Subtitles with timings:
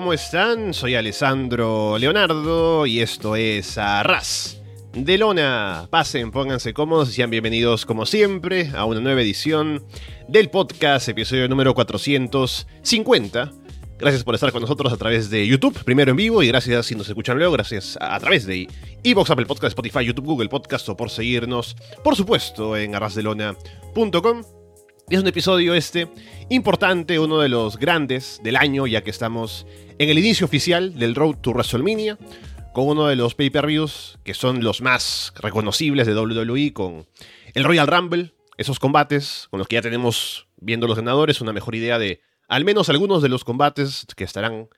[0.00, 0.72] ¿cómo están?
[0.72, 4.58] Soy Alessandro Leonardo y esto es Arras
[4.94, 5.88] de Lona.
[5.90, 9.84] Pasen, pónganse cómodos y sean bienvenidos como siempre a una nueva edición
[10.26, 13.52] del podcast, episodio número 450.
[13.98, 16.94] Gracias por estar con nosotros a través de YouTube, primero en vivo, y gracias si
[16.94, 18.68] nos escuchan luego, gracias a, través de
[19.04, 24.59] Evox, Apple Podcast, Spotify, YouTube, Google Podcast o por seguirnos, por supuesto, en arrasdelona.com.
[25.10, 26.06] Es un episodio este
[26.50, 29.66] importante, uno de los grandes del año, ya que estamos
[29.98, 32.16] en el inicio oficial del Road to WrestleMania,
[32.72, 37.08] con uno de los pay-per-views que son los más reconocibles de WWE, con
[37.54, 41.74] el Royal Rumble, esos combates con los que ya tenemos viendo los ganadores, una mejor
[41.74, 44.68] idea de al menos algunos de los combates que estarán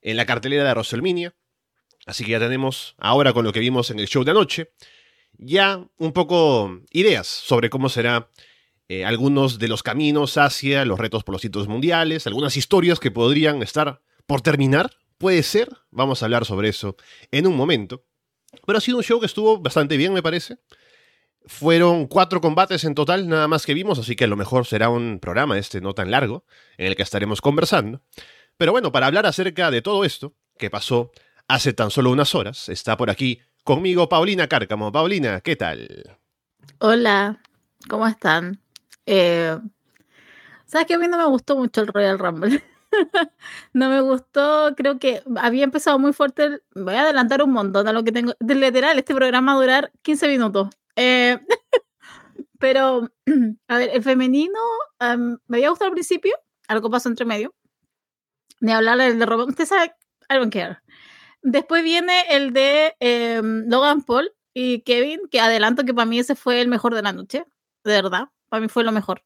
[0.00, 1.34] en la cartelera de WrestleMania.
[2.06, 4.70] Así que ya tenemos, ahora con lo que vimos en el show de anoche,
[5.38, 8.28] ya un poco ideas sobre cómo será
[8.94, 13.10] eh, algunos de los caminos hacia los retos por los títulos mundiales, algunas historias que
[13.10, 16.96] podrían estar por terminar, puede ser, vamos a hablar sobre eso
[17.30, 18.04] en un momento.
[18.66, 20.58] Pero ha sido un show que estuvo bastante bien, me parece.
[21.46, 24.90] Fueron cuatro combates en total, nada más que vimos, así que a lo mejor será
[24.90, 26.44] un programa este no tan largo,
[26.76, 28.02] en el que estaremos conversando.
[28.58, 31.12] Pero bueno, para hablar acerca de todo esto, que pasó
[31.48, 34.92] hace tan solo unas horas, está por aquí conmigo Paulina Cárcamo.
[34.92, 36.18] Paulina, ¿qué tal?
[36.78, 37.40] Hola,
[37.88, 38.60] ¿cómo están?
[39.06, 39.58] Eh,
[40.66, 42.62] ¿Sabes que a mí no me gustó mucho el Royal Rumble?
[43.72, 46.62] no me gustó, creo que había empezado muy fuerte.
[46.74, 48.32] voy a adelantar un montón a lo que tengo.
[48.40, 50.68] De literal, este programa va a durar 15 minutos.
[50.96, 51.38] Eh,
[52.58, 53.10] pero,
[53.68, 54.58] a ver, el femenino
[55.46, 56.34] me había gustado al principio,
[56.68, 57.54] algo pasó entre medio.
[58.60, 59.48] Ni hablar del de Robin.
[59.50, 59.94] Usted sabe,
[60.30, 60.78] I don't care.
[61.42, 66.36] Después viene el de em, Logan Paul y Kevin, que adelanto que para mí ese
[66.36, 67.44] fue el mejor de la noche,
[67.84, 69.22] de verdad para mí fue lo mejor.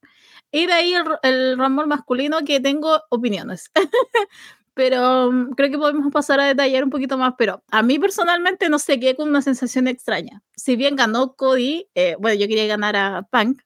[0.52, 3.72] Y de ahí el, el masculino que tengo opiniones.
[4.72, 7.34] pero mm, creo que podemos pasar a detallar un poquito más.
[7.36, 10.44] Pero a mí personalmente no sé, qué con una sensación extraña.
[10.54, 13.62] Si bien ganó Cody, eh, bueno, yo quería ganar a Punk,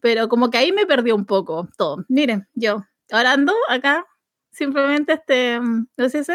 [0.00, 2.04] pero como que ahí me perdió un poco todo.
[2.08, 4.04] Miren, yo orando acá,
[4.50, 6.32] simplemente este, mm, no sé si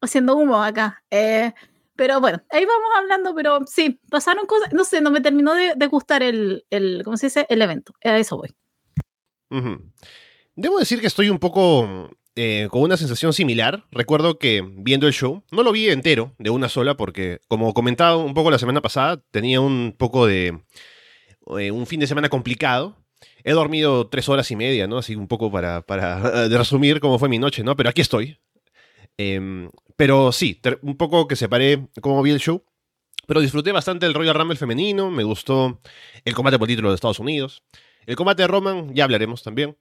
[0.00, 1.02] haciendo humo acá.
[1.10, 1.52] Eh,
[1.96, 5.86] pero bueno, ahí vamos hablando, pero sí, pasaron cosas, no sé, no me terminó de,
[5.86, 7.46] gustar el, el, ¿cómo se dice?
[7.48, 7.94] El evento.
[8.02, 8.54] A eso voy.
[10.56, 13.86] Debo decir que estoy un poco eh, con una sensación similar.
[13.92, 18.16] Recuerdo que viendo el show, no lo vi entero de una sola porque, como comentaba
[18.16, 20.60] un poco la semana pasada, tenía un poco de
[21.58, 22.96] eh, un fin de semana complicado.
[23.44, 24.98] He dormido tres horas y media, ¿no?
[24.98, 27.76] Así un poco para, para resumir cómo fue mi noche, ¿no?
[27.76, 28.38] Pero aquí estoy.
[29.16, 32.64] Em, pero sí, un poco que separé cómo vi el show.
[33.26, 35.80] Pero disfruté bastante del Royal Rumble femenino, me gustó
[36.24, 37.62] el combate por título de Estados Unidos.
[38.06, 39.78] El combate de Roman, ya hablaremos también.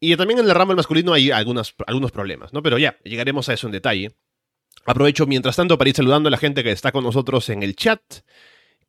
[0.00, 2.62] Y también en el Rumble masculino hay algunos, algunos problemas, ¿no?
[2.62, 4.16] Pero ya, llegaremos a eso en detalle.
[4.84, 7.74] Aprovecho mientras tanto para ir saludando a la gente que está con nosotros en el
[7.74, 8.02] chat,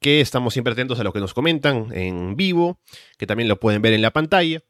[0.01, 2.81] que estamos siempre atentos a lo que nos comentan en vivo,
[3.17, 4.61] que también lo pueden ver en la pantalla.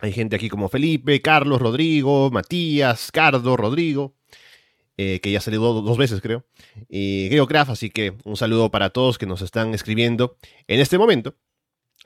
[0.00, 4.14] Hay gente aquí como Felipe, Carlos, Rodrigo, Matías, Cardo, Rodrigo.
[5.04, 6.44] Eh, que ya salió dos veces creo,
[6.88, 10.36] y Geocraft, así que un saludo para todos que nos están escribiendo
[10.68, 11.34] en este momento.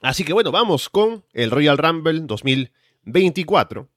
[0.00, 3.90] Así que bueno, vamos con el Royal Rumble 2024,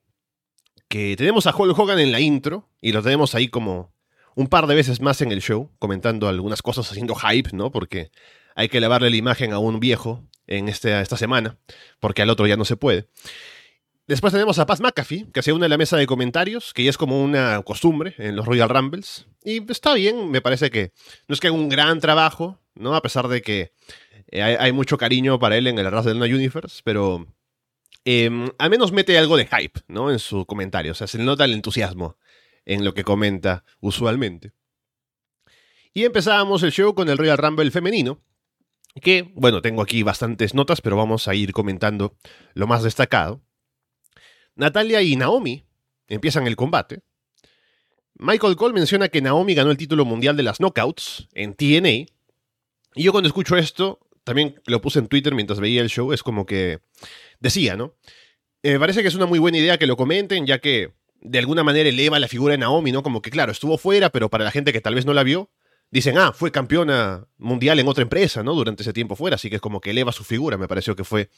[0.89, 3.93] que tenemos a Hulk Hogan en la intro, y lo tenemos ahí como
[4.35, 7.71] un par de veces más en el show, comentando algunas cosas, haciendo hype, ¿no?
[7.71, 8.11] Porque
[8.55, 11.57] hay que lavarle la imagen a un viejo en este, esta semana,
[12.01, 13.07] porque al otro ya no se puede.
[14.09, 16.89] Después tenemos a Paz McAfee, que se une a la mesa de comentarios, que ya
[16.89, 19.27] es como una costumbre en los Royal Rumbles.
[19.43, 20.93] Y está bien, me parece que
[21.27, 22.95] no es que haga un gran trabajo, ¿no?
[22.95, 23.71] A pesar de que
[24.31, 27.27] eh, hay, mucho cariño para él en el Arras del Universe, pero
[28.03, 30.09] em, al menos mete algo de hype, ¿no?
[30.09, 30.93] En su comentario.
[30.93, 32.17] O sea, se nota el entusiasmo
[32.65, 34.53] en lo que comenta usualmente.
[35.93, 38.23] Y empezábamos el show con el Royal Rumble femenino,
[39.03, 42.17] que, bueno, tengo aquí bastantes notas, pero vamos a ir comentando
[42.55, 43.43] lo más destacado.
[44.59, 45.63] Natalia y Naomi
[46.09, 46.99] empiezan el combate.
[48.15, 52.11] Michael Cole menciona que Naomi ganó el título mundial de las knockouts en TNA.
[52.95, 56.23] Y yo cuando escucho esto, también lo puse en Twitter mientras veía el show, es
[56.23, 56.79] como que
[57.39, 57.95] decía, ¿no?
[58.61, 60.91] Me parece que es una muy buena idea que lo comenten, ya que
[61.21, 63.01] de alguna manera eleva la figura de Naomi, ¿no?
[63.01, 65.49] Como que claro, estuvo fuera, pero para la gente que tal vez no la vio,
[65.89, 68.53] dicen, ah, fue campeona mundial en otra empresa, ¿no?
[68.55, 71.05] Durante ese tiempo fuera, así que es como que eleva su figura, me pareció que
[71.05, 71.29] fue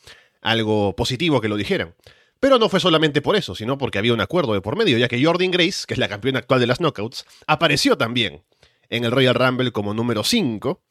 [0.42, 1.94] algo positivo que lo dijeran.
[2.42, 5.08] Pero no fue solamente por eso, sino porque había un acuerdo de por medio, ya
[5.08, 8.44] que Jordan Grace, que es la campeona actual de las Knockouts, apareció también
[8.90, 10.82] en el Royal Rumble como número 5.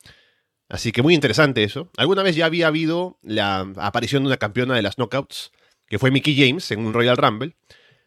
[0.68, 1.90] Así que muy interesante eso.
[1.96, 5.50] Alguna vez ya había habido la aparición de una campeona de las Knockouts,
[5.88, 7.56] que fue Mickey James en un Royal Rumble.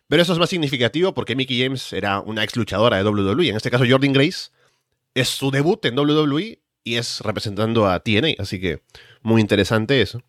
[0.08, 3.50] Pero eso es más significativo porque Mickey James era una ex luchadora de WWE.
[3.50, 4.52] En este caso, Jordan Grace
[5.16, 8.36] es su debut en WWE y es representando a TNA.
[8.40, 8.84] Así que
[9.22, 10.24] muy interesante eso.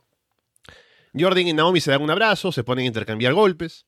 [1.19, 3.87] Jordan y Naomi se dan un abrazo, se ponen a intercambiar golpes.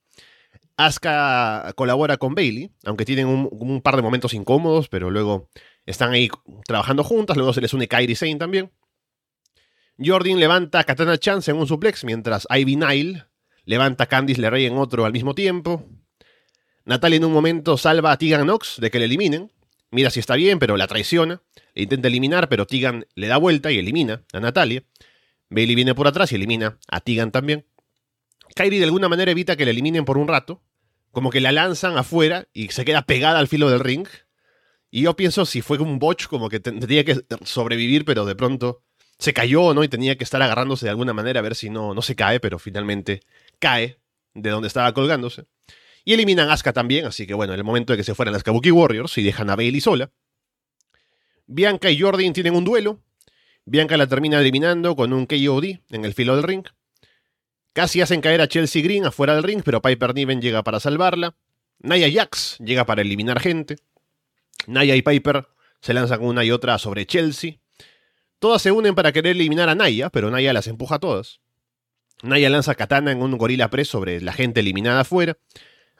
[0.76, 5.48] Asuka colabora con Bailey, aunque tienen un, par de momentos incómodos, pero luego
[5.86, 6.30] están ahí
[6.66, 7.36] trabajando juntas.
[7.36, 8.70] Luego se les une Kairi Sane también.
[9.98, 13.24] Jordan levanta a Katana Chance en un suplex, mientras Ivy Nile
[13.64, 15.88] levanta a Candice LeRae en otro al mismo tiempo.
[16.84, 19.50] Natalia en un momento salva a Tegan Knox de que le eliminen.
[19.90, 21.42] Mira si está bien, pero la traiciona.
[21.74, 24.84] Le intenta eliminar, pero Tegan le da vuelta y elimina a Natalia.
[25.50, 27.66] Bailey viene por atrás y elimina a Tegan también.
[28.54, 30.62] Kairi de alguna manera evita que la eliminen por un rato.
[31.10, 34.06] Como que la lanzan afuera y se queda pegada al filo del ring.
[34.90, 38.82] Y yo pienso si fue un botch, como que tendría que sobrevivir, pero de pronto
[39.18, 39.82] se cayó, ¿no?
[39.82, 42.40] Y tenía que estar agarrándose de alguna manera a ver si no, no se cae,
[42.40, 43.22] pero finalmente
[43.58, 43.98] cae
[44.34, 45.46] de donde estaba colgándose.
[46.04, 48.32] Y eliminan a Asuka también, así que bueno, en el momento de que se fueran
[48.32, 50.12] las Kabuki Warriors y dejan a Bailey sola.
[51.46, 53.00] Bianca y Jordan tienen un duelo.
[53.68, 56.64] Bianca la termina eliminando con un KOD en el filo del ring.
[57.72, 61.34] Casi hacen caer a Chelsea Green afuera del ring, pero Piper Niven llega para salvarla.
[61.80, 63.76] Naya Jax llega para eliminar gente.
[64.68, 65.48] Naya y Piper
[65.80, 67.58] se lanzan una y otra sobre Chelsea.
[68.38, 71.40] Todas se unen para querer eliminar a Naya, pero Naya las empuja a todas.
[72.22, 75.36] Naya lanza katana en un gorila press sobre la gente eliminada afuera.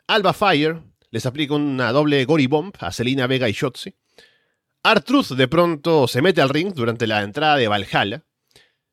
[0.07, 3.97] Alba Fire les aplica una doble Gory Bomb a Selina Vega y Shotzi.
[4.89, 8.25] Artruth de pronto se mete al ring durante la entrada de Valhalla.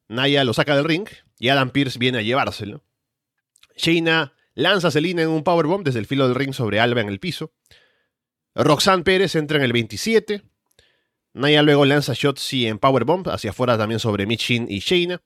[0.08, 1.08] Naya lo saca del ring
[1.38, 2.84] y Adam Pierce viene a llevárselo.
[3.76, 7.10] Shayna lanza a Selina en un powerbomb desde el filo del ring sobre Alba en
[7.10, 7.54] el piso.
[8.56, 10.42] Roxanne Pérez entra en el 27.
[11.34, 15.22] Naya luego lanza Shotzi en Powerbomb hacia afuera también sobre Michin y Shayna.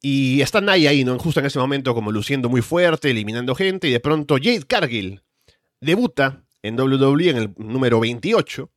[0.00, 1.16] Y está Naya ahí, ¿no?
[1.20, 3.86] Justo en ese momento como luciendo muy fuerte, eliminando gente.
[3.86, 5.22] Y de pronto Jade Cargill
[5.80, 8.68] debuta en WWE en el número 28.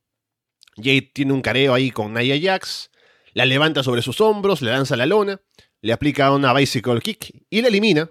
[0.76, 2.90] Jade tiene un careo ahí con Naya Jax.
[3.32, 5.40] La levanta sobre sus hombros, le lanza la lona.
[5.82, 8.10] Le aplica una bicycle kick y la elimina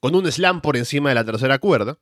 [0.00, 1.98] con un slam por encima de la tercera cuerda.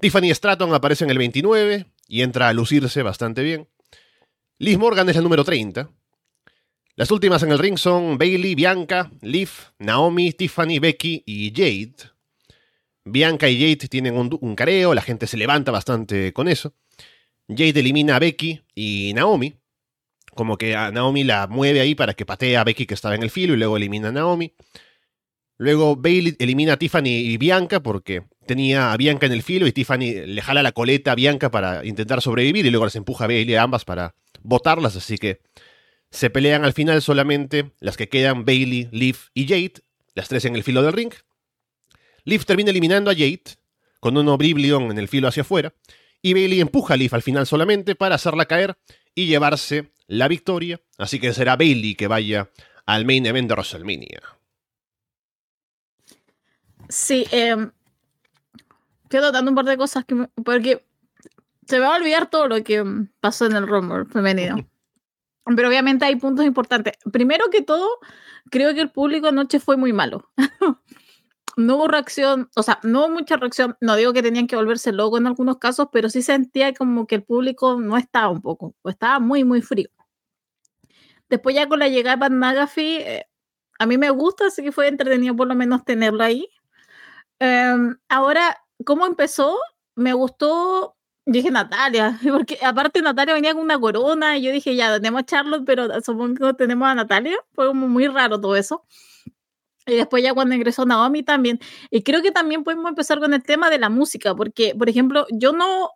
[0.00, 3.68] Tiffany Stratton aparece en el 29 y entra a lucirse bastante bien.
[4.58, 5.90] Liz Morgan es la número 30.
[6.96, 11.96] Las últimas en el ring son Bailey, Bianca, Liv, Naomi, Tiffany, Becky y Jade.
[13.04, 16.72] Bianca y Jade tienen un, careo, la gente se levanta bastante con eso.
[17.48, 19.54] Jade elimina a Becky y Naomi.
[20.34, 23.22] Como que a Naomi la mueve ahí para que patee a Becky que estaba en
[23.22, 24.54] el filo y luego elimina a Naomi.
[25.56, 29.72] Luego Bailey elimina a Tiffany y Bianca porque tenía a Bianca en el filo y
[29.72, 33.28] Tiffany le jala la coleta a Bianca para intentar sobrevivir y luego las empuja a
[33.28, 35.40] Bailey a ambas para botarlas, así que
[36.10, 39.74] se pelean al final solamente las que quedan Bailey, Liv y Jade,
[40.14, 41.12] las tres en el filo del ring.
[42.24, 43.42] Liv termina eliminando a Jade
[44.00, 45.72] con un Oblivion en el filo hacia afuera
[46.24, 48.78] y Bailey empuja a Liv al final solamente para hacerla caer
[49.14, 52.48] y llevarse la victoria, así que será Bailey que vaya
[52.86, 54.22] al main event de WrestleMania.
[56.88, 57.68] Sí, eh,
[59.10, 60.86] quedo dando un par de cosas que porque
[61.66, 62.82] se me va a olvidar todo lo que
[63.20, 64.66] pasó en el Rumble femenino.
[65.56, 66.94] Pero obviamente hay puntos importantes.
[67.12, 67.86] Primero que todo,
[68.50, 70.30] creo que el público anoche fue muy malo.
[71.56, 73.76] no hubo reacción, o sea, no hubo mucha reacción.
[73.80, 77.16] No digo que tenían que volverse locos en algunos casos, pero sí sentía como que
[77.16, 79.88] el público no estaba un poco, o estaba muy, muy frío.
[81.28, 83.26] Después ya con la llegada de Pat McAfee, eh,
[83.78, 86.48] a mí me gusta, así que fue entretenido por lo menos tenerlo ahí.
[87.38, 89.58] Em, ahora, ¿cómo empezó?
[89.96, 90.96] Me gustó
[91.26, 95.24] dije Natalia, porque aparte Natalia venía con una corona y yo dije, ya, tenemos a
[95.24, 97.36] Charlotte, pero supongo que tenemos a Natalia.
[97.54, 98.84] Fue como muy raro todo eso.
[99.86, 101.60] Y después ya cuando ingresó Naomi también.
[101.90, 105.26] Y creo que también podemos empezar con el tema de la música, porque, por ejemplo,
[105.30, 105.90] yo no,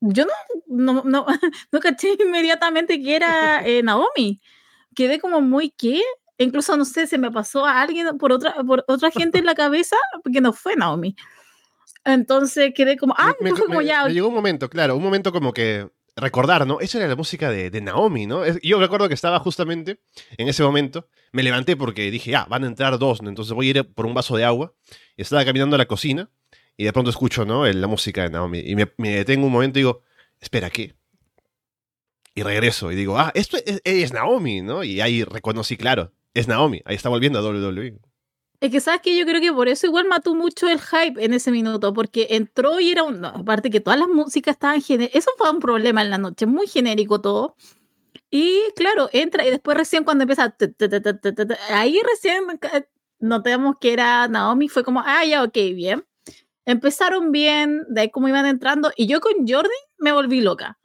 [0.00, 1.26] yo no, no, no,
[1.72, 4.40] no caché inmediatamente que era eh, Naomi.
[4.94, 6.02] Quedé como muy, ¿qué?
[6.44, 9.54] incluso, no sé, se me pasó a alguien por otra, por otra gente en la
[9.54, 11.14] cabeza, porque no fue Naomi.
[12.04, 14.08] Entonces quedé como, ah, me, como ya.
[14.08, 16.80] llegó un momento, claro, un momento como que recordar, ¿no?
[16.80, 18.42] Esa era la música de, Naomi, ¿no?
[18.62, 20.00] Yo recuerdo que estaba justamente
[20.36, 23.28] en ese momento, me levanté porque dije, ah, van a entrar dos, ¿no?
[23.28, 24.74] entonces voy a ir por un vaso de agua.
[25.16, 26.30] Y estaba caminando a la cocina
[26.76, 27.66] y de pronto escucho, ¿no?
[27.66, 28.60] La música de Naomi.
[28.60, 30.02] Y me, detengo un momento y digo,
[30.40, 30.94] espera, ¿qué?
[32.34, 34.82] Y regreso y digo, ah, esto es, es Naomi, ¿no?
[34.84, 37.98] Y ahí reconocí, claro, es Naomi, ahí está volviendo a WWE.
[38.60, 41.32] Es que sabes que yo creo que por eso igual mató mucho el hype en
[41.32, 43.24] ese minuto, porque entró y era un.
[43.24, 45.16] aparte que todas las músicas estaban genéricas.
[45.16, 47.56] Eso fue un problema en la noche, muy genérico todo.
[48.30, 50.54] Y claro, entra y después recién cuando empieza.
[51.70, 52.44] Ahí recién
[53.20, 56.04] notamos que era Naomi, fue como, ah, ya, ok, bien.
[56.66, 60.78] empezaron bien, de ahí como iban entrando, y yo con Jordi me volví loca,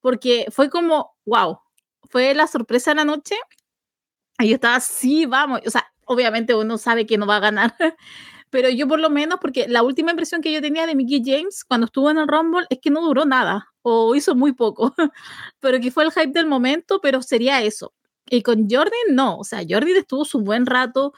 [0.00, 1.60] porque fue como, wow,
[2.10, 3.36] fue la sorpresa de la noche,
[4.40, 7.74] y yo estaba, sí, vamos, o sea, obviamente uno sabe que no va a ganar,
[8.50, 11.64] pero yo por lo menos, porque la última impresión que yo tenía de Mickey James
[11.64, 14.94] cuando estuvo en el Rumble es que no duró nada, o hizo muy poco,
[15.60, 17.92] pero que fue el hype del momento, pero sería eso.
[18.26, 21.12] Y con Jordi no, o sea, Jordi estuvo su buen rato,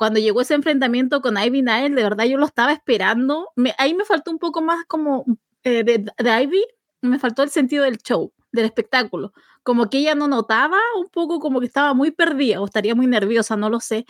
[0.00, 3.50] cuando llegó ese enfrentamiento con Ivy Nile, de verdad yo lo estaba esperando.
[3.76, 5.26] ahí me faltó un poco más como
[5.62, 6.64] eh, de, de, Ivy,
[7.02, 9.34] me faltó el sentido del show, del espectáculo.
[9.70, 13.06] Como que ella no notaba un poco como que estaba muy perdida o estaría muy
[13.06, 14.04] nerviosa, no lo sé.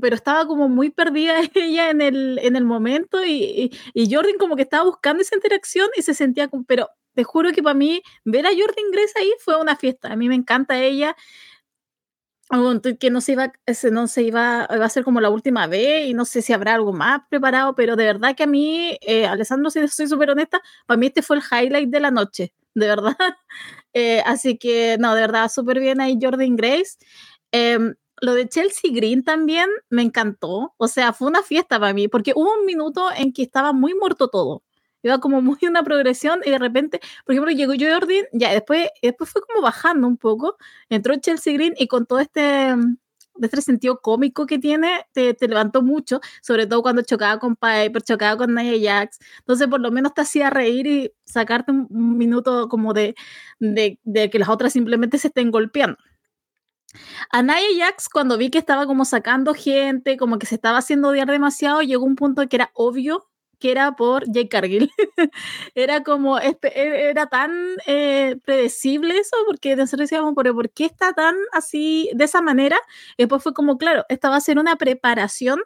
[0.00, 4.56] Pero estaba como muy perdida ella en el, en el momento y, y, Jordan como
[4.56, 8.02] que estaba buscando esa interacción y se sentía como, pero te juro que para mí
[8.24, 10.12] ver a Jordan Grace ahí fue una fiesta.
[10.12, 11.14] A mí me encanta ella
[12.98, 13.52] que no se iba,
[13.92, 16.92] no se iba, a ser como la última vez y no sé si habrá algo
[16.92, 20.98] más preparado, pero de verdad que a mí, eh, Alessandro, si soy súper honesta, para
[20.98, 23.16] mí este fue el highlight de la noche, de verdad.
[23.92, 26.96] Eh, así que, no, de verdad, súper bien ahí Jordan Grace.
[27.52, 32.08] Em, lo de Chelsea Green también me encantó, o sea, fue una fiesta para mí,
[32.08, 34.62] porque hubo un minuto en que estaba muy muerto todo
[35.02, 39.30] iba como muy una progresión y de repente, por ejemplo, llegó Jordan, ya después, después
[39.30, 40.56] fue como bajando un poco,
[40.88, 42.74] entró Chelsea Green y con todo este,
[43.46, 48.02] este sentido cómico que tiene, te, te, levantó mucho, sobre todo cuando chocaba con Piper,
[48.02, 52.68] chocaba con Nia Jax, entonces por lo menos te hacía reír y sacarte un, minuto
[52.68, 53.14] como de,
[53.58, 55.96] de, de que las otras simplemente se estén golpeando.
[57.30, 61.08] A Nia Jax, cuando vi que estaba como sacando gente, como que se estaba haciendo
[61.08, 63.29] odiar demasiado, llegó un punto que era obvio
[63.60, 64.90] que era por Jake Cargill.
[65.74, 67.52] era como, e, era tan
[67.86, 72.78] eh, predecible eso, porque nosotros decíamos, ¿pero por qué está tan así, de esa manera?
[73.16, 75.60] Y después fue como, claro, esta va a ser una preparación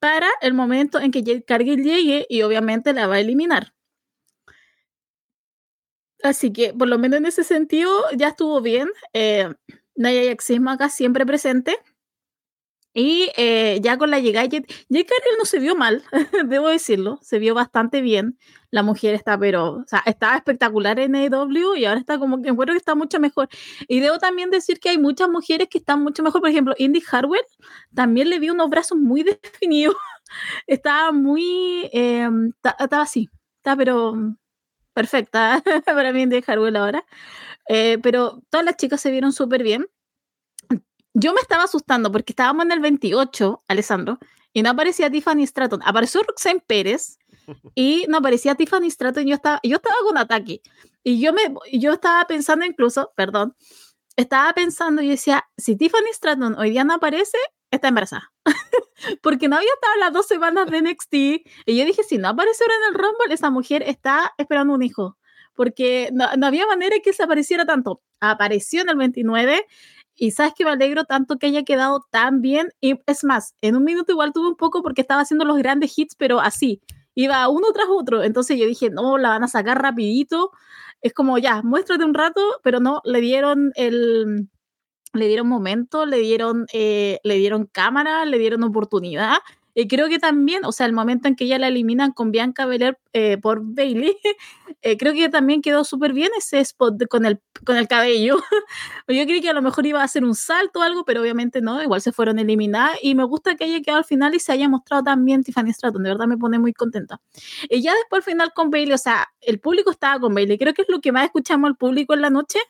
[0.00, 3.72] para el momento en que Jake Cargill llegue y obviamente la va a eliminar.
[6.22, 8.88] Así que, por lo menos en ese sentido, ya estuvo bien.
[9.12, 9.52] Eh,
[9.94, 11.78] Naya Yaxismo acá siempre presente.
[12.98, 16.02] Y eh, ya con la llegada de Jake no se vio mal,
[16.48, 18.38] debo decirlo, se vio bastante bien.
[18.70, 22.78] La mujer está, pero, estaba espectacular en AEW y ahora está como que encuentro que
[22.78, 23.50] está mucho mejor.
[23.86, 26.40] Y debo también decir que hay muchas mujeres que están mucho mejor.
[26.40, 27.44] Por ejemplo, Indy Harwell
[27.94, 29.96] también le vi unos brazos muy definidos.
[30.66, 32.30] estaba muy, eh,
[32.80, 34.14] estaba así, está pero
[34.94, 37.04] perfecta para mí Indy Harwell ahora.
[37.68, 39.86] Eh, pero todas las chicas se vieron súper bien
[41.18, 44.18] yo me estaba asustando porque estábamos en el 28, Alessandro,
[44.52, 45.80] y no aparecía Tiffany Stratton.
[45.82, 47.18] Apareció Roxanne Pérez
[47.74, 50.60] y no aparecía Tiffany Stratton yo estaba, yo estaba con ataque.
[51.02, 53.56] Y yo, me, yo estaba pensando incluso, perdón,
[54.16, 57.38] estaba pensando y decía, si Tiffany Stratton hoy día no aparece,
[57.70, 58.30] está embarazada.
[59.22, 61.14] porque no había estado las dos semanas de NXT.
[61.14, 64.82] Y yo dije, si no aparece ahora en el Rumble, esa mujer está esperando un
[64.82, 65.16] hijo.
[65.54, 68.02] Porque no, no había manera que se apareciera tanto.
[68.20, 69.64] Apareció en el 29
[70.16, 72.68] y sabes que me alegro tanto que haya quedado tan bien.
[72.80, 75.96] Y es más, en un minuto igual tuve un poco porque estaba haciendo los grandes
[75.98, 76.80] hits, pero así,
[77.14, 78.22] iba uno tras otro.
[78.22, 80.50] Entonces yo dije, no, la van a sacar rapidito.
[81.02, 84.48] Es como, ya, muéstrate un rato, pero no, le dieron el...
[85.12, 89.38] Le dieron momento, le dieron, eh, le dieron cámara, le dieron oportunidad
[89.78, 92.64] y creo que también, o sea, el momento en que ya la eliminan con Bianca
[92.64, 94.16] Belair eh, por Bailey,
[94.80, 98.38] eh, creo que también quedó súper bien ese spot con, el, con el cabello.
[99.06, 101.60] Yo creí que a lo mejor iba a hacer un salto o algo, pero obviamente
[101.60, 104.50] no, igual se fueron eliminadas y me gusta que haya quedado al final y se
[104.50, 107.20] haya mostrado también Tiffany Stratton, de verdad me pone muy contenta.
[107.68, 110.72] Y ya después al final con Bailey, o sea, el público estaba con Bailey, creo
[110.72, 112.60] que es lo que más escuchamos al público en la noche,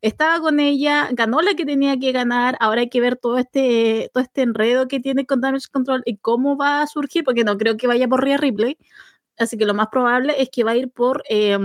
[0.00, 4.10] estaba con ella, ganó la que tenía que ganar, ahora hay que ver todo este,
[4.12, 7.58] todo este enredo que tiene con Damage Control y cómo va a surgir, porque no
[7.58, 8.76] creo que vaya por Rhea Ripley,
[9.38, 11.22] así que lo más probable es que va a ir por...
[11.28, 11.58] Eh,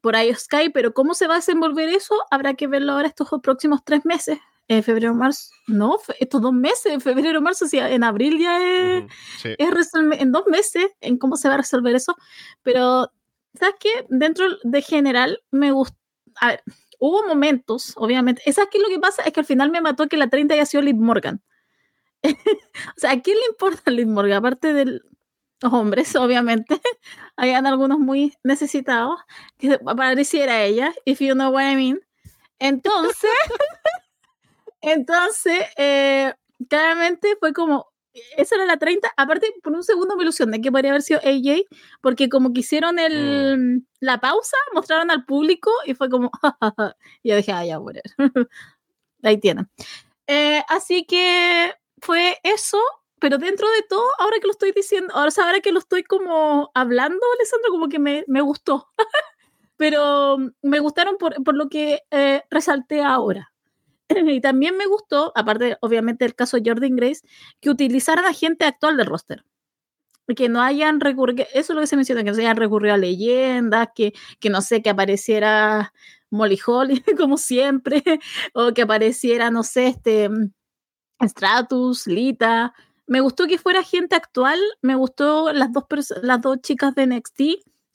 [0.00, 3.80] por Sky, pero cómo se va a desenvolver eso habrá que verlo ahora estos próximos
[3.84, 8.04] tres meses, en febrero, marzo, no, estos dos meses, en febrero, marzo, o sea, en
[8.04, 9.04] abril ya es,
[9.58, 12.16] es en dos meses, en cómo se va a resolver eso,
[12.62, 13.10] pero,
[13.54, 14.06] ¿sabes qué?
[14.08, 15.96] Dentro de general, me gusta,
[16.40, 16.62] a ver,
[16.98, 18.42] hubo momentos, obviamente.
[18.52, 19.22] ¿Sabes es lo que pasa?
[19.22, 21.42] Es que al final me mató que la 30 haya sido Liv Morgan.
[22.24, 24.38] o sea, ¿a quién le importa Liv Morgan?
[24.38, 24.84] Aparte de
[25.62, 26.80] los hombres, obviamente.
[27.36, 29.20] Hayan algunos muy necesitados.
[29.58, 32.00] Que pareciera ella, if you know what I mean.
[32.58, 33.30] Entonces,
[34.80, 36.34] entonces, eh,
[36.68, 37.86] claramente fue como,
[38.36, 39.12] esa era la 30.
[39.16, 41.64] Aparte, por un segundo me ilusioné que podría haber sido AJ,
[42.00, 43.86] porque como que hicieron el, mm.
[44.00, 46.30] la pausa, mostraron al público y fue como,
[47.22, 48.00] y yo dije, ah, ya, bueno.
[49.22, 49.68] Ahí tienen.
[50.26, 52.78] Eh, así que fue eso.
[53.20, 56.70] pero dentro de todo, ahora que lo estoy diciendo, ahora, ahora que lo estoy como
[56.74, 58.86] hablando, Alessandro, como que me, me gustó.
[59.76, 63.52] pero me gustaron por, por lo que eh, resalté ahora.
[64.26, 67.26] y también me gustó, aparte obviamente del caso Jordan Grace,
[67.60, 69.44] que utilizaran a gente actual del roster.
[70.36, 72.94] Que no hayan recurrido, eso es lo que se menciona, que no se hayan recurrido
[72.94, 75.92] a leyendas, que, que no sé, que apareciera
[76.30, 78.02] Molly Holly, como siempre,
[78.54, 80.28] o que apareciera, no sé, este
[81.20, 82.74] Stratus, Lita.
[83.06, 85.84] Me gustó que fuera gente actual, me gustó las dos,
[86.22, 87.40] las dos chicas de NXT,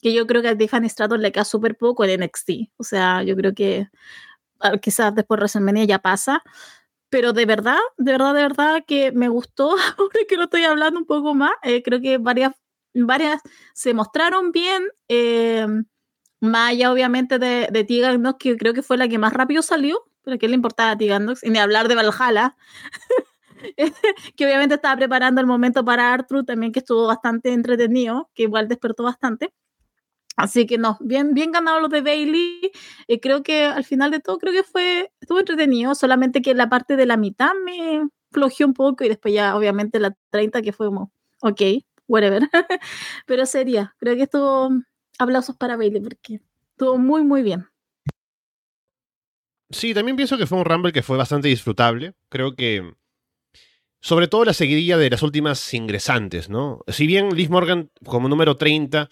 [0.02, 2.50] que yo creo que a Tiffany Stratus le queda súper poco en NXT.
[2.76, 3.88] O sea, yo creo que
[4.82, 6.42] quizás después de WrestleMania ya pasa.
[7.10, 11.00] Pero de verdad, de verdad, de verdad que me gustó, ahora que lo estoy hablando
[11.00, 12.52] un poco más, eh, creo que varias,
[12.94, 13.42] varias
[13.74, 14.84] se mostraron bien.
[15.08, 15.66] Eh,
[16.40, 17.86] Maya, obviamente, de, de
[18.38, 21.42] que creo que fue la que más rápido salió, pero que le importaba a Tigandox,
[21.42, 22.56] y ni hablar de Valhalla,
[24.36, 28.68] que obviamente estaba preparando el momento para Arthur, también que estuvo bastante entretenido, que igual
[28.68, 29.52] despertó bastante.
[30.36, 32.72] Así que no, bien, bien ganado los de Bailey.
[33.06, 36.68] y creo que al final de todo, creo que fue, estuvo entretenido, solamente que la
[36.68, 40.72] parte de la mitad me flojeó un poco y después ya, obviamente, la 30 que
[40.72, 41.60] fue como, ok,
[42.08, 42.42] whatever.
[43.26, 44.70] Pero sería, creo que estuvo,
[45.18, 46.40] aplausos para Bailey porque
[46.72, 47.66] estuvo muy, muy bien.
[49.70, 52.14] Sí, también pienso que fue un Rumble que fue bastante disfrutable.
[52.28, 52.94] Creo que.
[54.00, 56.84] Sobre todo la seguidilla de las últimas ingresantes, ¿no?
[56.88, 59.08] Si bien Liz Morgan, como número 30,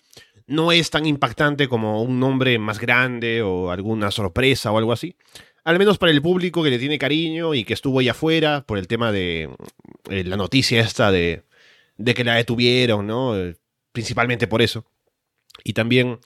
[0.47, 5.17] no es tan impactante como un nombre más grande o alguna sorpresa o algo así.
[5.65, 8.79] Al menos para el público que le tiene cariño y que estuvo ahí afuera por
[8.79, 9.49] el tema de
[10.11, 11.45] eh, la noticia esta de,
[11.97, 13.39] de que la detuvieron, ¿no?
[13.39, 13.57] Eh,
[13.93, 14.85] principalmente por eso.
[15.65, 16.19] Y también,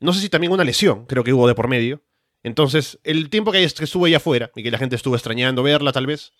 [0.00, 2.02] no sé si también una lesión, creo que hubo de por medio.
[2.42, 6.06] Entonces, el tiempo que, estuvo ahí afuera y que la gente estuvo extrañando verla tal
[6.06, 6.32] vez,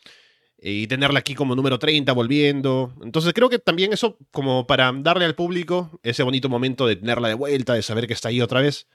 [0.59, 2.95] y tenerla aquí como número 30 volviendo.
[3.03, 7.29] Entonces creo que también eso como para darle al público ese bonito momento de tenerla
[7.29, 8.89] de vuelta, de saber que está ahí otra vez.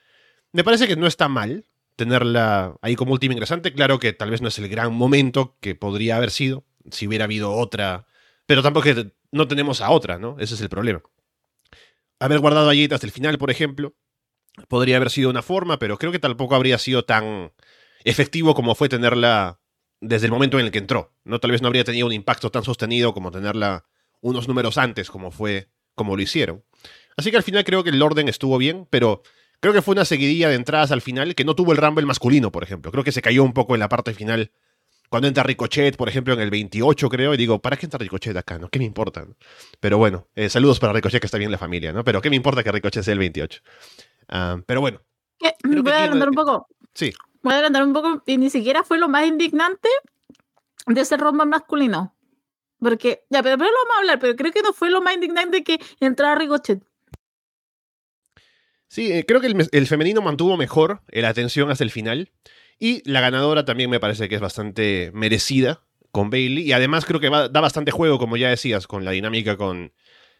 [0.52, 3.74] Me parece que no está mal tenerla ahí como última ingresante.
[3.74, 7.26] Claro que tal vez no es el gran momento que podría haber sido si hubiera
[7.26, 8.08] habido otra,
[8.46, 10.38] pero tampoco que no tenemos a otra, ¿no?
[10.40, 11.02] Ese es el problema
[12.20, 13.96] haber guardado allí hasta el final, por ejemplo,
[14.68, 17.54] podría haber sido una forma, pero creo que tampoco habría sido tan
[18.04, 19.59] efectivo como fue tenerla
[20.02, 21.14] desde el momento en el que entró.
[21.24, 23.86] No, tal vez no habría tenido un impacto tan sostenido como tenerla
[24.22, 26.64] unos números antes, como fue, como lo hicieron.
[27.18, 29.24] Así que al final creo que el orden estuvo bien, pero
[29.60, 32.52] creo que fue una seguidilla de entradas al final que no tuvo el Rumble masculino,
[32.52, 32.92] por ejemplo.
[32.92, 34.52] Creo que se cayó un poco en la parte final
[35.10, 38.38] cuando entra Ricochet, por ejemplo, en el 28, creo, y digo, ¿para qué entra Ricochet
[38.38, 38.60] acá?
[38.60, 38.70] ¿no?
[38.70, 39.26] ¿Qué me importa?
[39.80, 42.04] Pero bueno, eh, saludos para Ricochet, que está bien la familia, ¿no?
[42.04, 43.62] Pero ¿qué me importa que Ricochet sea el 28?
[44.30, 45.02] Ah, pero bueno.
[45.64, 46.68] Voy a adelantar un poco.
[46.94, 47.12] Sí.
[47.42, 49.90] Voy a adelantar un poco, y ni siquiera fue lo más indignante
[50.86, 52.16] de ese rombo masculino.
[52.80, 55.14] Porque, ya, pero, pero lo vamos a hablar, pero creo que no fue lo más
[55.14, 56.82] indignante que entrar Ricochet.
[58.88, 62.32] Sí, eh, creo que el, el, femenino mantuvo mejor la atención hasta el final.
[62.80, 66.64] Y la ganadora también me parece que es bastante merecida con Bailey.
[66.64, 69.94] Y además creo que da bastante juego, como ya decías, con la dinámica con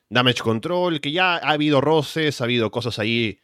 [0.10, 3.40] Damage Control, que ya ha habido roces, ha habido cosas ahí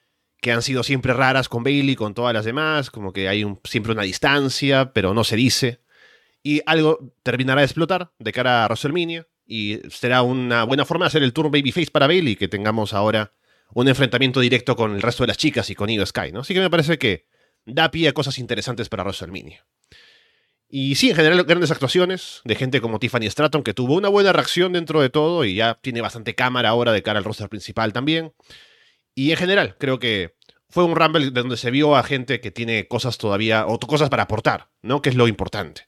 [0.45, 3.93] que han sido siempre raras con Bailey, con todas las demás, como que hay siempre
[3.93, 5.79] una distancia, pero no se dice.
[6.43, 9.27] Y algo terminará de explotar de cara a WrestleMania.
[9.47, 13.33] Y será una buena forma de hacer el turn babyface para Bailey, que tengamos ahora
[13.73, 16.41] un enfrentamiento directo con el resto de las chicas y con Io Sky, ¿no?
[16.41, 17.25] Así que me parece que
[17.65, 19.65] da pie a cosas interesantes para WrestleMania.
[20.69, 24.31] Y sí, en general, grandes actuaciones de gente como Tiffany Stratton, que tuvo una buena
[24.31, 27.93] reacción dentro de todo y ya tiene bastante cámara ahora de cara al roster principal
[27.93, 28.31] también.
[29.15, 30.34] Y en general, creo que
[30.75, 34.23] fue un Rumble donde se vio a gente que tiene cosas todavía, o cosas para
[34.23, 35.01] aportar, ¿no?
[35.01, 35.87] Que es lo importante.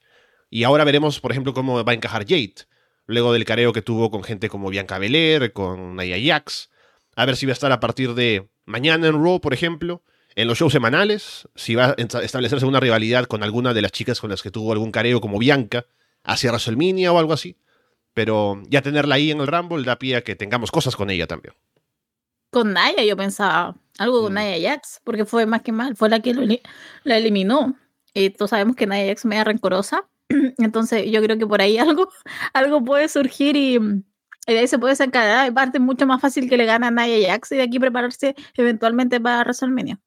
[0.50, 2.56] Y ahora veremos, por ejemplo, cómo va a encajar Jade,
[3.06, 6.70] luego del careo que tuvo con gente como Bianca Belair, con Naya Jax.
[7.18, 10.04] A ver si va a estar a partir de mañana en Raw, por ejemplo
[10.36, 14.22] en los shows semanales, si va a establecerse una rivalidad con alguna de las chicas
[14.22, 15.88] con las que tuvo algún careo como Bianca,
[16.24, 17.58] hacia WrestleMania o algo así.
[18.14, 21.26] Pero ya tenerla ahí en el Rumble da pie a que tengamos cosas con ella
[21.26, 21.56] también.
[22.52, 24.36] Con Naya yo pensaba, algo con mm.
[24.36, 26.62] Naya Jax, porque fue más que mal, fue la que
[27.04, 27.76] la eliminó.
[28.14, 30.10] Y todos sabemos que Naya Jax me da rencorosa.
[30.58, 32.10] Entonces yo creo que por ahí algo,
[32.54, 33.80] algo puede surgir y,
[34.48, 35.54] de ahí se puede sacar.
[35.54, 39.20] parte mucho más fácil que le gane a Naya Jax y de aquí prepararse eventualmente
[39.20, 40.00] para WrestleMania.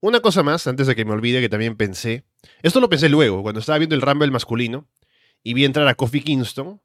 [0.00, 2.26] Una cosa más, antes de que me olvide, que también pensé.
[2.62, 4.86] Esto lo pensé luego, cuando estaba viendo el Rumble masculino
[5.42, 6.82] y vi entrar a Kofi Kingston.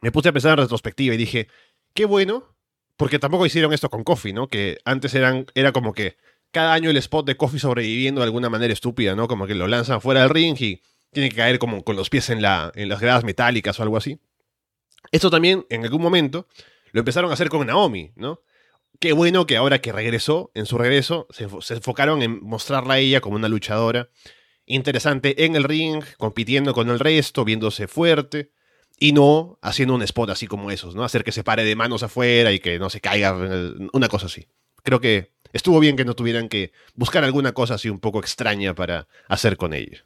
[0.00, 1.48] Me puse a pensar en retrospectiva y dije,
[1.92, 2.56] qué bueno,
[2.98, 4.48] porque tampoco hicieron esto con Kofi, ¿no?
[4.48, 6.18] Que antes era como que
[6.50, 9.28] cada año el spot de Kofi sobreviviendo de alguna manera estúpida, ¿no?
[9.28, 10.82] Como que lo lanzan fuera del ring y
[11.12, 14.20] tiene que caer como con los pies en las gradas metálicas o algo así.
[15.12, 16.48] Esto también, en algún momento,
[16.90, 18.42] lo empezaron a hacer con Naomi, ¿no?
[18.98, 22.98] Qué bueno que ahora que regresó, en su regreso, se, se enfocaron en mostrarla a
[22.98, 24.10] ella como una luchadora
[24.66, 28.50] interesante en el ring, compitiendo con el resto, viéndose fuerte,
[28.98, 31.04] y no haciendo un spot así como esos, ¿no?
[31.04, 33.36] Hacer que se pare de manos afuera y que no se caiga,
[33.92, 34.48] una cosa así.
[34.82, 38.74] Creo que estuvo bien que no tuvieran que buscar alguna cosa así un poco extraña
[38.74, 40.04] para hacer con ella.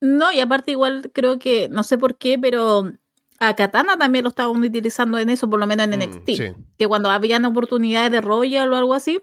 [0.00, 2.92] No, y aparte igual creo que, no sé por qué, pero
[3.38, 6.56] a Katana también lo estaban utilizando en eso, por lo menos en mm, NXT.
[6.76, 9.20] Que cuando habían oportunidades de Royal o algo así,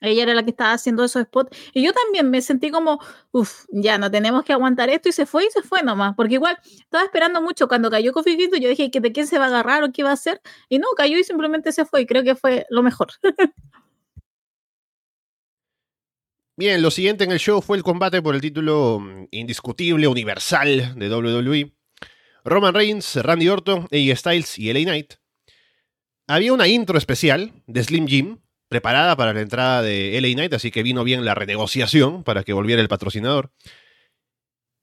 [0.00, 1.56] ella era la que estaba haciendo esos spots.
[1.72, 3.00] Y yo también me sentí como,
[3.32, 5.08] uff, ya no tenemos que aguantar esto.
[5.08, 6.14] Y se fue y se fue nomás.
[6.16, 8.60] Porque igual estaba esperando mucho cuando cayó Kingston.
[8.60, 10.40] Yo dije, ¿de quién se va a agarrar o qué va a hacer?
[10.68, 12.02] Y no, cayó y simplemente se fue.
[12.02, 13.08] Y creo que fue lo mejor.
[16.58, 20.94] Bien, lo siguiente en el show fue el combate por el título mm, indiscutible, universal
[20.98, 21.74] de WWE.
[22.44, 25.14] Roman Reigns, Randy Orton, AJ Styles y LA Knight.
[26.28, 30.70] Había una intro especial de Slim Jim, preparada para la entrada de LA Knight, así
[30.70, 33.52] que vino bien la renegociación para que volviera el patrocinador.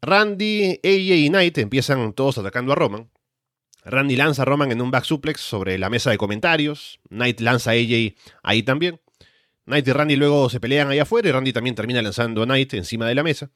[0.01, 3.09] Randy, AJ y Knight empiezan todos atacando a Roman.
[3.85, 6.99] Randy lanza a Roman en un back suplex sobre la mesa de comentarios.
[7.09, 8.99] Knight lanza a AJ ahí también.
[9.65, 12.73] Knight y Randy luego se pelean ahí afuera y Randy también termina lanzando a Knight
[12.73, 13.51] encima de la mesa.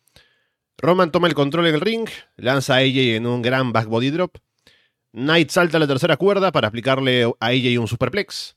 [0.77, 4.11] Roman toma el control en el ring, lanza a AJ en un gran back body
[4.11, 4.37] drop.
[5.11, 8.56] Knight salta a la tercera cuerda para aplicarle a AJ un superplex.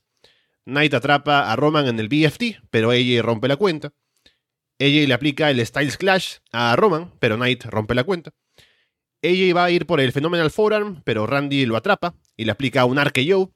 [0.65, 3.93] Knight atrapa a Roman en el BFT, pero AJ rompe la cuenta.
[4.79, 8.31] AJ le aplica el Styles Clash a Roman, pero Knight rompe la cuenta.
[9.23, 12.85] AJ va a ir por el Phenomenal Forearm, pero Randy lo atrapa y le aplica
[12.85, 13.53] un RKO.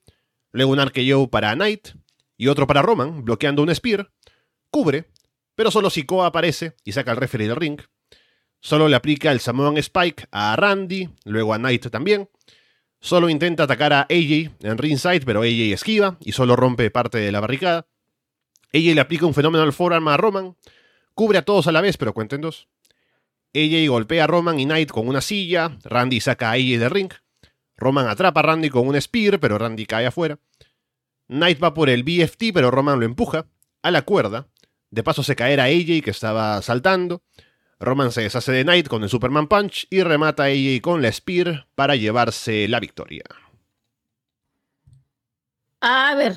[0.51, 1.89] Luego un RKO para Knight
[2.37, 4.11] y otro para Roman, bloqueando un Spear.
[4.69, 5.09] Cubre,
[5.55, 7.81] pero solo Sikoa aparece y saca al referee del ring.
[8.61, 12.29] Solo le aplica el Samoan Spike a Randy, luego a Knight también.
[13.05, 17.31] Solo intenta atacar a AJ en ringside, pero AJ esquiva y solo rompe parte de
[17.31, 17.85] la barricada.
[18.73, 20.55] AJ le aplica un Phenomenal Forearm a Roman.
[21.13, 22.67] Cubre a todos a la vez, pero cuenten dos.
[23.53, 25.77] AJ golpea a Roman y Knight con una silla.
[25.83, 27.11] Randy saca a AJ del ring.
[27.77, 30.39] Roman atrapa a Randy con un spear, pero Randy cae afuera.
[31.27, 33.45] Knight va por el BFT, pero Roman lo empuja
[33.83, 34.47] a la cuerda.
[34.89, 37.21] De paso se cae a AJ que estaba saltando.
[37.79, 41.11] Roman se deshace de Knight con el Superman Punch y remata a AJ con la
[41.11, 43.23] Spear para llevarse la victoria.
[45.81, 46.35] A ver.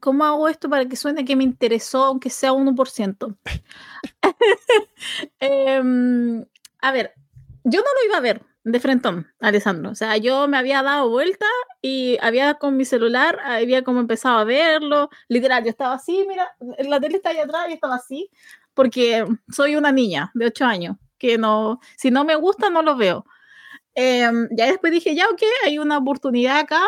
[0.00, 3.36] ¿Cómo hago esto para que suene que me interesó, aunque sea 1%?
[5.40, 6.44] Em,
[6.80, 7.14] a ver,
[7.64, 9.90] yo no lo iba a ver de frentón, Alessandro.
[9.90, 11.46] O sea, yo me había dado vuelta
[11.82, 15.10] y había con mi celular, había como empezado a verlo.
[15.28, 18.30] Literal, yo estaba así, mira, la tele está ahí atrás y estaba así
[18.76, 22.96] porque soy una niña de 8 años, que no, si no me gusta, no lo
[22.96, 23.24] veo.
[23.94, 26.82] Em, ya después dije, ya, ok, hay una oportunidad acá,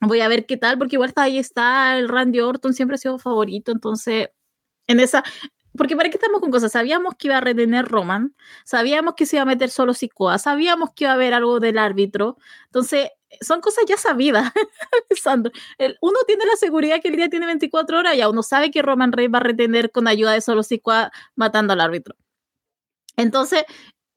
[0.00, 2.98] voy a ver qué tal, porque igual está, ahí está el Randy Orton, siempre ha
[2.98, 4.28] sido favorito, entonces,
[4.86, 5.24] en esa,
[5.76, 9.36] porque para qué estamos con cosas, sabíamos que iba a retener Roman, sabíamos que se
[9.36, 13.08] iba a meter solo Sikoa, sabíamos que iba a haber algo del árbitro, entonces
[13.40, 14.52] son cosas ya sabidas,
[15.22, 15.52] Sandro.
[16.00, 19.12] uno tiene la seguridad que el día tiene 24 horas, ya uno sabe que Roman
[19.12, 22.16] Reigns va a retener con ayuda de solo Sikoa matando al árbitro.
[23.16, 23.64] Entonces,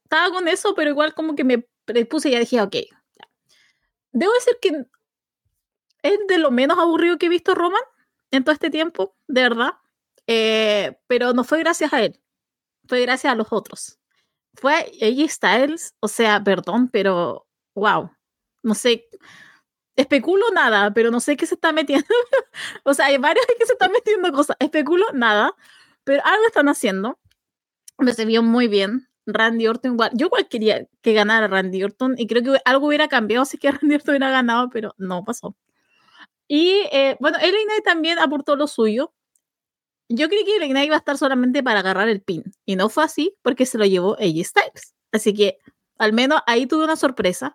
[0.04, 1.66] estaba con eso, pero igual como que me
[2.10, 2.76] puse y ya dije, ok.
[4.12, 4.86] Debo decir que
[6.04, 7.82] es de lo menos aburrido que he visto Roman
[8.32, 9.74] en todo este tiempo, de verdad.
[10.28, 12.20] Eh, pero no fue gracias a él,
[12.88, 14.00] fue gracias a los otros.
[14.56, 18.12] Fue AJ Styles, o sea, perdón, pero wow,
[18.68, 19.08] no sé,
[19.96, 22.06] especulo nada, pero no sé qué se está metiendo.
[22.84, 24.58] o sea, hay varios que se están metiendo cosas.
[24.60, 25.56] Especulo nada,
[26.04, 27.20] pero algo están haciendo.
[27.98, 29.08] Me se vio muy bien.
[29.26, 30.12] Randy Orton igual.
[30.14, 33.72] Yo igual quería que ganara Randy Orton y creo que algo hubiera cambiado si que
[33.72, 35.56] Randy Orton hubiera ganado, pero no pasó.
[36.48, 39.14] Y eh, bueno, LA Knight también aportó lo suyo.
[40.10, 42.90] Yo creí que LA Knight iba a estar solamente para agarrar el pin y no
[42.90, 44.96] fue así porque se lo llevó AJ Styles.
[45.12, 45.58] Así que
[45.98, 47.54] al menos ahí tuve una sorpresa.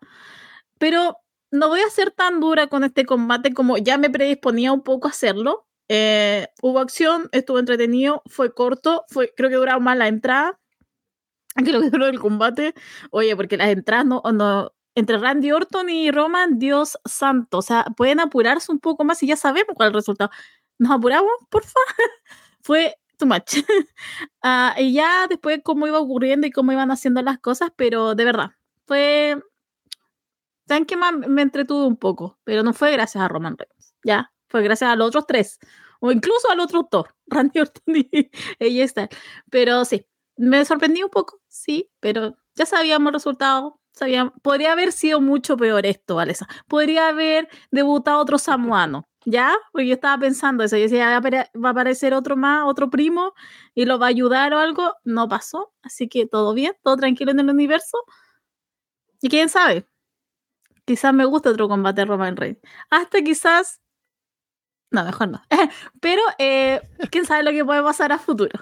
[0.82, 1.18] Pero
[1.52, 5.06] no voy a ser tan dura con este combate como ya me predisponía un poco
[5.06, 5.68] a hacerlo.
[5.88, 10.58] Eh, hubo acción, estuvo entretenido, fue corto, fue, creo que duraba más la entrada
[11.64, 12.74] que lo que duró el combate.
[13.12, 17.84] Oye, porque las entradas no, no, entre Randy Orton y Roman, Dios santo, o sea,
[17.96, 20.30] pueden apurarse un poco más y ya sabemos cuál es el resultado.
[20.78, 21.86] ¿Nos apuramos, por favor?
[22.60, 23.54] Fue too much.
[24.42, 28.24] Ah, y ya después cómo iba ocurriendo y cómo iban haciendo las cosas, pero de
[28.24, 28.50] verdad,
[28.84, 29.40] fue
[30.66, 32.38] ¿Saben qué más me entretuvo un poco?
[32.44, 35.58] Pero no fue gracias a Roman Reigns, ya, fue gracias a los otros tres,
[36.00, 39.08] o incluso al otro autor, Randy Orton y ella está.
[39.50, 44.92] Pero sí, me sorprendí un poco, sí, pero ya sabíamos el resultado, sabía, podría haber
[44.92, 46.46] sido mucho peor esto, Vanessa.
[46.68, 49.54] Podría haber debutado otro samuano, ¿ya?
[49.72, 53.34] Porque yo estaba pensando eso, yo decía, va a aparecer otro más, otro primo,
[53.74, 54.94] y lo va a ayudar o algo.
[55.04, 57.98] No pasó, así que todo bien, todo tranquilo en el universo.
[59.20, 59.86] Y quién sabe,
[60.84, 62.58] quizás me gusta otro combate Roman Reigns.
[62.90, 63.80] Hasta quizás...
[64.90, 65.42] No, mejor no.
[66.00, 68.58] Pero, eh, quién sabe lo que puede pasar a futuro.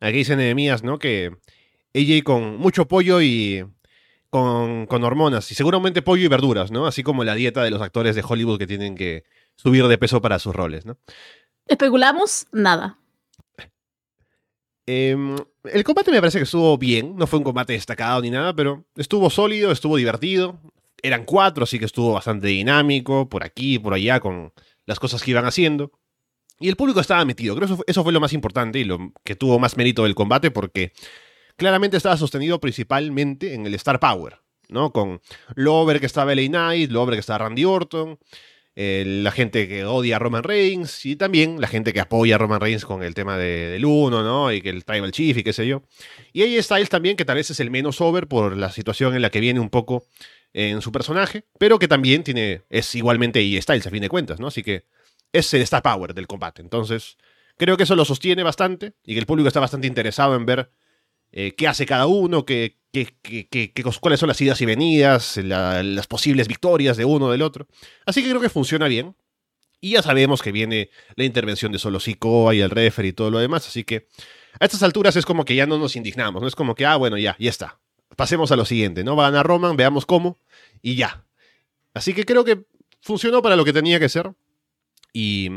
[0.00, 0.98] Aquí dice Nehemías, ¿no?
[0.98, 1.36] Que
[1.92, 3.64] ella con mucho pollo y
[4.30, 5.50] con, con, hormonas.
[5.50, 6.86] Y seguramente pollo y verduras, ¿no?
[6.86, 9.24] Así como la dieta de los actores de Hollywood que tienen que
[9.56, 10.98] subir de peso para sus roles, ¿no?
[11.66, 12.46] ¿Especulamos?
[12.52, 12.98] Nada.
[14.92, 15.36] Em,
[15.72, 17.14] el combate me parece que estuvo bien.
[17.14, 20.58] No fue un combate destacado ni nada, pero estuvo sólido, estuvo divertido.
[21.00, 24.52] Eran cuatro, así que estuvo bastante dinámico, por aquí, por allá, con
[24.86, 25.92] las cosas que iban haciendo.
[26.58, 27.54] Y el público estaba metido.
[27.54, 30.50] Creo que eso, fue lo más importante y lo que tuvo más mérito del combate
[30.50, 30.92] porque
[31.54, 34.92] claramente estaba sostenido principalmente en el Star Power, ¿no?
[34.92, 35.20] Con
[35.54, 38.18] lo over que estaba LA Knight, lo over que estaba Randy Orton,
[38.82, 42.38] eh, la gente que odia a Roman Reigns y también la gente que apoya a
[42.38, 44.50] Roman Reigns con el tema del uno, ¿no?
[44.50, 45.82] Y que el Tribal Chief y qué sé yo.
[46.32, 49.20] Y AJ Styles también, que tal vez es el menos over por la situación en
[49.20, 50.06] la que viene un poco
[50.54, 54.40] en su personaje, pero que también tiene, es igualmente AJ Styles a fin de cuentas,
[54.40, 54.46] ¿no?
[54.46, 54.84] Así que
[55.30, 56.62] es el Power del combate.
[56.62, 57.18] Entonces,
[57.58, 60.70] creo que eso lo sostiene bastante y que el público está bastante interesado en ver
[61.32, 62.76] eh, qué hace cada uno, qué,
[64.00, 67.66] cuáles son las idas y venidas, las posibles victorias de uno o del otro.
[68.06, 69.14] Así que creo que funciona bien.
[69.82, 73.30] Y ya sabemos que viene la intervención de Solo Sikoa y el refer y todo
[73.30, 73.66] lo demás.
[73.66, 74.08] Así que
[74.58, 76.42] a estas alturas es como que ya no nos indignamos.
[76.42, 77.80] No es como que, ah, bueno, ya, ya está.
[78.14, 79.16] Pasemos a lo siguiente, ¿no?
[79.16, 80.36] Van a Roman, veamos cómo
[80.82, 81.24] y ya.
[81.94, 82.64] Así que creo que
[83.00, 84.32] funcionó para lo que tenía que ser
[85.12, 85.48] y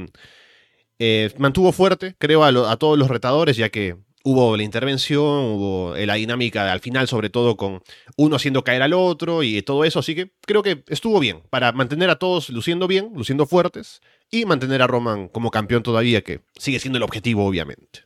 [1.00, 6.16] eh, mantuvo fuerte, creo, a, todos los retadores, ya que hubo la intervención, hubo la
[6.16, 7.84] dinámica al final, sobre todo con
[8.18, 11.72] uno haciendo caer al otro y todo eso, así que creo que estuvo bien para
[11.74, 16.42] mantener a todos luciendo bien, luciendo fuertes y mantener a Roman como campeón todavía, que
[16.58, 18.06] sigue siendo el objetivo, obviamente.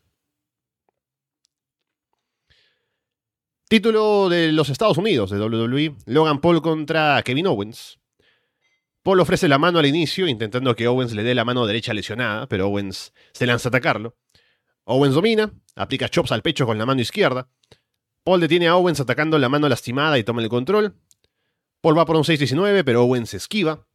[3.69, 7.99] Título de los Estados Unidos de WWE, Logan Paul contra Kevin Owens.
[9.03, 12.47] Paul ofrece la mano al inicio, intentando que Owens le dé la mano derecha lesionada,
[12.47, 14.15] pero Owens se lanza a atacarlo.
[14.89, 17.49] Owens domina, aplica chops al pecho con la mano izquierda.
[18.23, 20.95] Paul detiene a Owens atacando la mano lastimada y toma el control.
[21.81, 23.85] Paul va por un 6-19, pero Owens esquiva.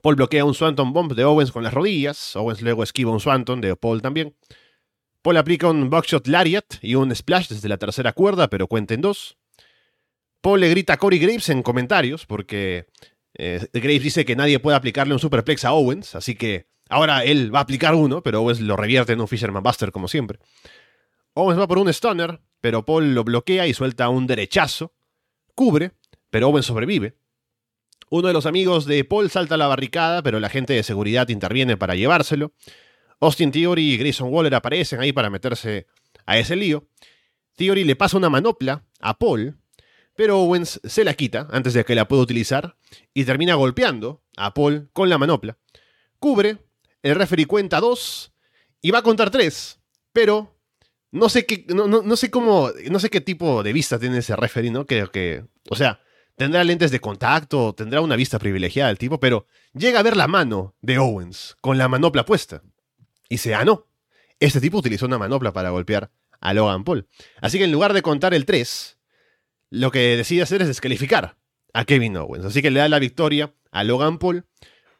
[0.00, 2.36] Paul bloquea un Swanton Bomb de Owens con las rodillas.
[2.36, 4.36] Owens luego esquiva un Swanton de Paul también.
[5.22, 9.00] Paul aplica un Buckshot Lariat y un Splash desde la tercera cuerda, pero cuenta en
[9.00, 9.38] dos.
[10.40, 12.86] Paul le grita a Corey Graves en comentarios porque
[13.34, 17.54] eh, Graves dice que nadie puede aplicarle un superplex a Owens, así que ahora él
[17.54, 20.38] va a aplicar uno, pero Owens lo revierte en un Fisherman Buster como siempre.
[21.34, 24.92] Owens va por un stunner, pero Paul lo bloquea y suelta un derechazo.
[25.54, 25.92] Cubre,
[26.30, 27.16] pero Owens sobrevive.
[28.10, 31.28] Uno de los amigos de Paul salta a la barricada, pero la gente de seguridad
[31.30, 32.52] interviene para llevárselo.
[33.20, 35.86] Austin Theory y Grayson Waller aparecen ahí para meterse
[36.26, 36.88] a ese lío.
[37.56, 39.58] Theory le pasa una manopla a Paul,
[40.14, 42.76] pero Owens se la quita antes de que la pueda utilizar
[43.14, 45.56] y termina golpeando a Paul con la manopla.
[46.18, 46.58] Cubre,
[47.02, 48.32] el referee cuenta dos
[48.80, 49.80] y va a contar tres,
[50.12, 50.58] pero
[51.10, 54.70] no sé qué, no, sé cómo, no sé qué tipo de vista tiene ese referee,
[54.70, 54.86] ¿no?
[54.86, 56.00] Creo que, o sea,
[56.36, 60.26] tendrá lentes de contacto, tendrá una vista privilegiada el tipo, pero llega a ver la
[60.26, 62.62] mano de Owens con la manopla puesta.
[63.28, 63.86] Y se, ah, no,
[64.40, 66.10] este tipo utilizó una manopla para golpear
[66.40, 67.06] a Logan Paul.
[67.40, 68.98] Así que en lugar de contar el 3,
[69.70, 71.36] lo que decide hacer es descalificar
[71.72, 72.44] a Kevin Owens.
[72.44, 74.46] Así que le da la victoria a Logan Paul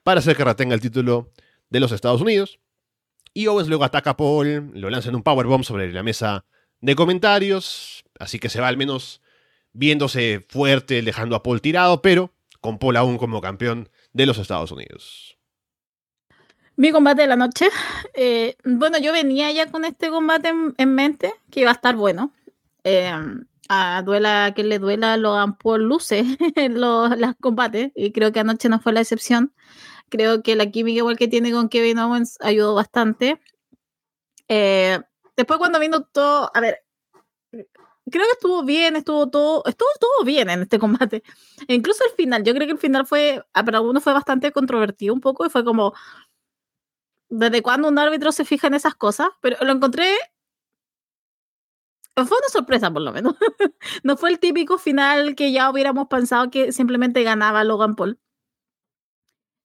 [0.03, 1.33] para hacer que retenga el título
[1.73, 2.61] de los Estados Unidos.
[3.35, 6.45] Y Owens luego ataca a Paul, lo lanza en un powerbomb sobre la mesa
[6.81, 8.05] de comentarios.
[8.19, 9.23] Así que se va al menos
[9.73, 12.31] viéndose fuerte, dejando a Paul tirado, pero
[12.61, 15.39] con Paul aún como campeón de los Estados Unidos.
[16.77, 17.69] Mi combate de la noche.
[18.15, 22.33] Eh, bueno, yo venía ya con este combate en, mente, que iba a estar bueno.
[22.85, 23.11] Eh,
[23.69, 26.27] a duela que le duela, lo dan por luces
[26.71, 29.55] los, los combates, y creo que anoche no fue la excepción.
[30.13, 33.41] Creo que la química igual que tiene con Kevin Owens ayudó bastante.
[34.47, 35.01] Eh,
[35.39, 36.85] después cuando vino todo, a ver,
[37.51, 41.23] creo que estuvo bien, estuvo todo, estuvo todo bien en este combate.
[41.67, 44.53] E incluso el final, yo creo que el final fue, ah, para algunos fue bastante
[44.53, 45.95] controvertido un poco y fue como,
[47.31, 49.29] ¿desde cuándo un árbitro se fija en esas cosas?
[49.41, 50.15] Pero lo encontré
[52.15, 53.35] fue una sorpresa, por lo menos.
[54.03, 58.19] no fue el típico final que ya hubiéramos pensado que simplemente ganaba Logan Paul.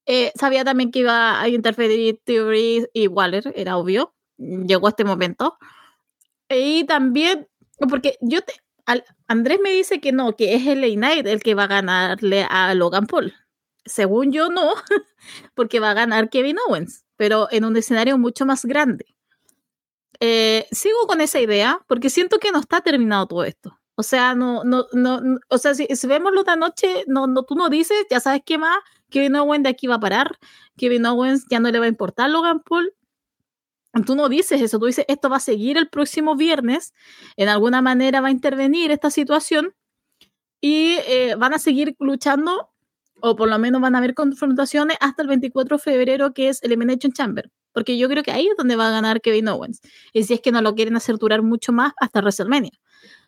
[0.07, 4.15] Eh, sabía también que iba a interferir Theory y Waller, era obvio.
[4.37, 5.57] Llegó este momento.
[6.49, 7.47] Y también,
[7.89, 8.53] porque yo te,
[9.27, 12.73] Andrés me dice que no, que es el Knight el que va a ganarle a
[12.73, 13.33] Logan Paul.
[13.85, 14.71] Según yo, no,
[15.53, 19.05] porque va a ganar Kevin Owens, pero en un escenario mucho más grande.
[20.19, 23.77] Eh, sigo con esa idea porque siento que no está terminado todo esto.
[23.95, 27.55] O sea, no, no, no, o sea, si, vemos lo de anoche, no, no, tú
[27.55, 28.77] no dices, ya sabes qué más,
[29.09, 30.37] Kevin Owens de aquí va a parar,
[30.77, 32.93] Kevin Owens ya no le va a importar Logan Paul.
[34.05, 36.93] Tú no dices eso, tú dices, esto va a seguir el próximo viernes,
[37.35, 39.73] en alguna manera va a intervenir esta situación
[40.61, 42.69] y eh, van a seguir luchando,
[43.21, 46.61] o por lo menos van a haber confrontaciones hasta el 24 de febrero, que es
[46.63, 49.81] Elimination Chamber, porque yo creo que ahí es donde va a ganar Kevin Owens,
[50.13, 52.71] y si es que no lo quieren hacer durar mucho más hasta WrestleMania.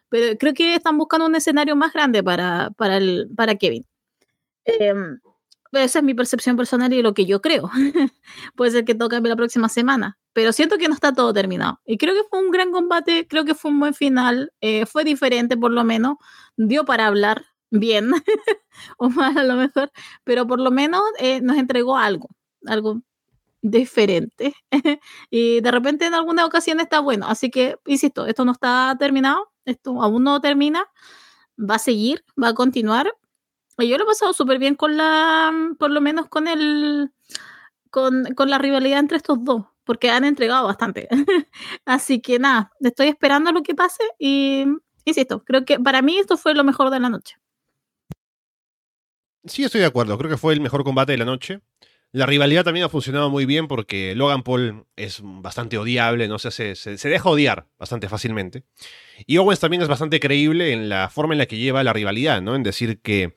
[0.09, 3.85] Pero creo que están buscando un escenario más grande para, para, el, para Kevin.
[5.71, 7.69] Esa es mi percepción personal y lo que yo creo.
[8.55, 11.79] Puede ser que toque la próxima semana, pero siento que no está todo terminado.
[11.85, 15.03] Y creo que fue un gran combate, creo que fue un buen final, eh, fue
[15.03, 16.17] diferente por lo menos,
[16.57, 18.11] dio para hablar bien
[18.97, 19.91] o mal a lo mejor,
[20.23, 22.29] pero por lo menos eh, nos entregó algo,
[22.65, 23.01] algo
[23.61, 24.53] diferente.
[25.29, 27.27] y de repente en alguna ocasión está bueno.
[27.27, 30.85] Así que, insisto, esto no está terminado, esto aún no termina,
[31.59, 33.13] va a seguir, va a continuar.
[33.87, 37.11] Yo lo he pasado súper bien con la, por lo menos con el,
[37.89, 41.07] con, con la rivalidad entre estos dos, porque han entregado bastante.
[41.85, 44.65] Así que nada, estoy esperando lo que pase y,
[45.05, 47.37] insisto, creo que para mí esto fue lo mejor de la noche.
[49.45, 50.17] Sí, estoy de acuerdo.
[50.17, 51.61] Creo que fue el mejor combate de la noche.
[52.11, 56.49] La rivalidad también ha funcionado muy bien porque Logan Paul es bastante odiable, no se,
[56.49, 58.63] se, se, deja odiar bastante fácilmente.
[59.27, 62.41] Y Owens también es bastante creíble en la forma en la que lleva la rivalidad,
[62.41, 62.55] ¿no?
[62.55, 63.35] En decir que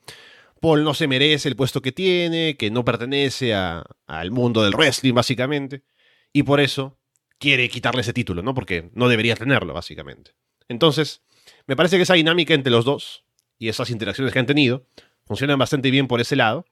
[0.63, 5.13] Paul no se merece el puesto que tiene, que no pertenece al mundo del wrestling,
[5.13, 5.83] básicamente.
[6.31, 6.97] Y por eso
[7.37, 8.53] quiere quitarle ese título, ¿no?
[8.53, 10.31] Porque no debería tenerlo, básicamente.
[10.69, 11.21] Entonces,
[11.67, 13.25] me parece que esa dinámica entre los dos
[13.59, 14.87] y esas interacciones que han tenido
[15.25, 16.63] funcionan bastante bien por ese lado.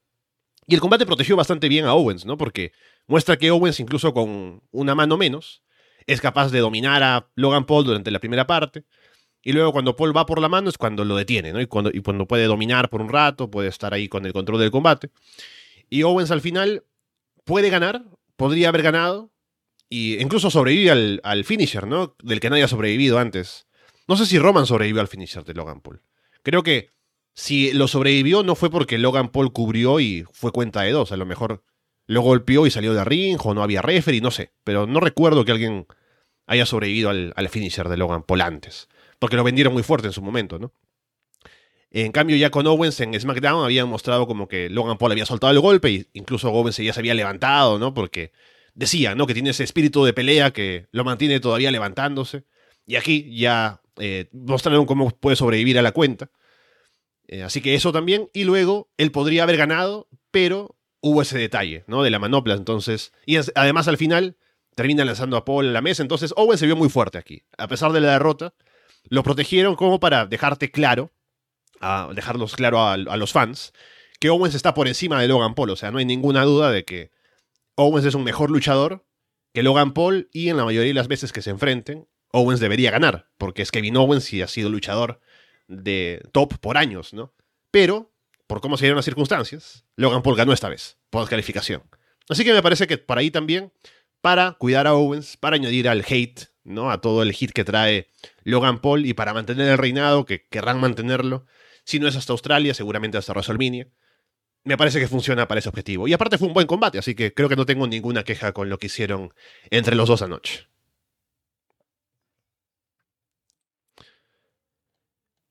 [0.67, 2.37] Y el combate protegió bastante bien a Owens, ¿no?
[2.37, 2.71] Porque
[3.07, 5.63] muestra que Owens, incluso con una mano menos,
[6.07, 8.85] es capaz de dominar a Logan Paul durante la primera parte.
[9.43, 11.61] Y luego cuando Paul va por la mano es cuando lo detiene, ¿no?
[11.61, 14.59] Y cuando, y cuando puede dominar por un rato, puede estar ahí con el control
[14.59, 15.09] del combate.
[15.89, 16.85] Y Owens al final
[17.43, 18.03] puede ganar,
[18.35, 19.31] podría haber ganado,
[19.89, 22.15] y incluso sobrevive al, al finisher, ¿no?
[22.23, 23.67] Del que nadie ha sobrevivido antes.
[24.07, 26.01] No sé si Roman sobrevivió al finisher de Logan Paul.
[26.43, 26.89] Creo que
[27.33, 31.11] si lo sobrevivió no fue porque Logan Paul cubrió y fue cuenta de dos.
[31.11, 31.63] A lo mejor
[32.07, 34.53] lo golpeó y salió de ring o no había referee, no sé.
[34.63, 35.87] Pero no recuerdo que alguien
[36.45, 38.89] haya sobrevivido al, finisher de Logan Paul antes.
[39.21, 40.73] Porque lo vendieron muy fuerte en su momento, ¿no?
[41.91, 45.53] En cambio, ya con Owens en SmackDown habían mostrado como que Logan Paul había soltado
[45.53, 47.93] el golpe y incluso Owens ya se había levantado, ¿no?
[47.93, 48.31] Porque
[48.73, 49.27] decía, ¿no?
[49.27, 52.45] Que tiene ese espíritu de pelea que lo mantiene todavía levantándose.
[52.87, 56.31] Y aquí ya eh, mostraron cómo puede sobrevivir a la cuenta.
[57.27, 58.27] Eh, así que eso también.
[58.33, 62.01] Y luego él podría haber ganado, pero hubo ese detalle, ¿no?
[62.01, 62.55] De la manopla.
[62.55, 63.13] Entonces.
[63.27, 64.35] Y además al final
[64.73, 66.01] termina lanzando a Paul a la mesa.
[66.01, 67.43] Entonces Owen se vio muy fuerte aquí.
[67.59, 68.55] A pesar de la derrota,
[69.09, 71.11] lo protegieron como para dejarte claro,
[71.79, 73.73] a dejarlos claro a, los fans,
[74.19, 75.71] que Owens está por encima de Logan Paul.
[75.71, 77.11] O sea, no hay ninguna duda de que
[77.75, 79.05] Owens es un mejor luchador
[79.53, 82.91] que Logan Paul y en la mayoría de las veces que se enfrenten, Owens debería
[82.91, 85.19] ganar, porque es Kevin Owens y ha sido luchador
[85.67, 87.33] de top por años, ¿no?
[87.71, 88.13] Pero,
[88.47, 91.83] por cómo se dieron las circunstancias, Logan Paul ganó esta vez, por descalificación.
[92.29, 93.73] Así que me parece que por ahí también,
[94.21, 96.91] para cuidar a Owens, para añadir al hate, ¿no?
[96.91, 98.07] A todo el hit que trae
[98.43, 101.45] Logan Paul y para mantener el reinado, que querrán mantenerlo,
[101.83, 103.87] si no es hasta Australia, seguramente hasta WrestleMania.
[104.63, 106.07] Me parece que funciona para ese objetivo.
[106.07, 108.69] Y aparte fue un buen combate, así que creo que no tengo ninguna queja con
[108.69, 109.33] lo que hicieron
[109.71, 110.67] entre los dos anoche.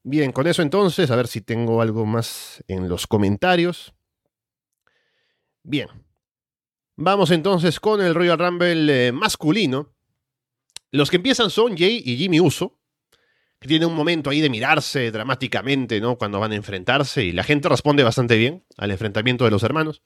[0.02, 3.92] Bien, con eso entonces, a ver si tengo algo más en los comentarios.
[5.62, 5.88] Bien.
[6.96, 9.94] Vamos entonces con el Royal Rumble eh, masculino.
[10.92, 12.78] Los que empiezan son Jay y Jimmy Uso,
[13.60, 16.16] que tienen un momento ahí de mirarse dramáticamente, ¿no?
[16.16, 20.02] Cuando van a enfrentarse y la gente responde bastante bien al enfrentamiento de los hermanos.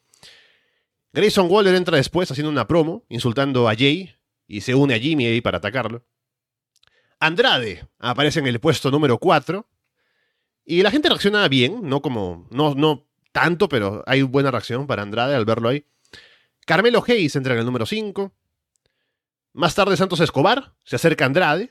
[1.13, 4.13] Grayson Waller entra después haciendo una promo, insultando a Jay
[4.49, 6.05] y se une a Jimmy ahí para atacarlo.
[7.21, 9.67] Andrade aparece en el puesto número 4
[10.65, 15.03] y la gente reacciona bien, no como, no, no tanto, pero hay buena reacción para
[15.03, 15.87] Andrade al verlo ahí.
[16.67, 18.33] Carmelo Hayes entra en el número 5.
[19.55, 21.71] Más tarde Santos Escobar se acerca a Andrade,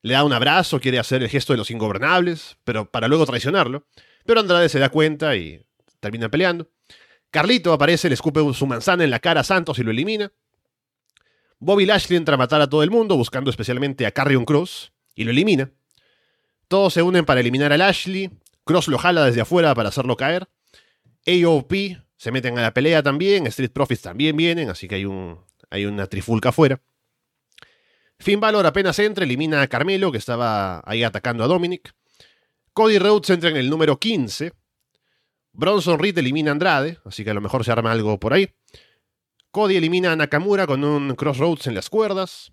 [0.00, 3.86] le da un abrazo, quiere hacer el gesto de los ingobernables, pero para luego traicionarlo.
[4.24, 5.62] Pero Andrade se da cuenta y
[6.00, 6.70] termina peleando.
[7.30, 10.32] Carlito aparece, le escupe su manzana en la cara a Santos y lo elimina.
[11.58, 15.24] Bobby Lashley entra a matar a todo el mundo, buscando especialmente a Carrion Cross, y
[15.24, 15.70] lo elimina.
[16.68, 18.30] Todos se unen para eliminar a Lashley.
[18.64, 20.48] Cross lo jala desde afuera para hacerlo caer.
[21.26, 21.72] AOP
[22.16, 23.46] se meten a la pelea también.
[23.46, 26.80] Street Profits también vienen, así que hay, un, hay una trifulca afuera.
[28.20, 31.94] Finn Balor apenas entra, elimina a Carmelo, que estaba ahí atacando a Dominic.
[32.74, 34.52] Cody Rhodes entra en el número 15.
[35.52, 38.52] Bronson Reed elimina a Andrade, así que a lo mejor se arma algo por ahí.
[39.50, 42.52] Cody elimina a Nakamura con un Crossroads en las cuerdas.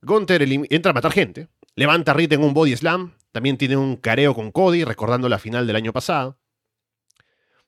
[0.00, 1.48] Gunther entra a matar gente.
[1.74, 3.14] Levanta a Reed en un body slam.
[3.32, 6.38] También tiene un careo con Cody, recordando la final del año pasado.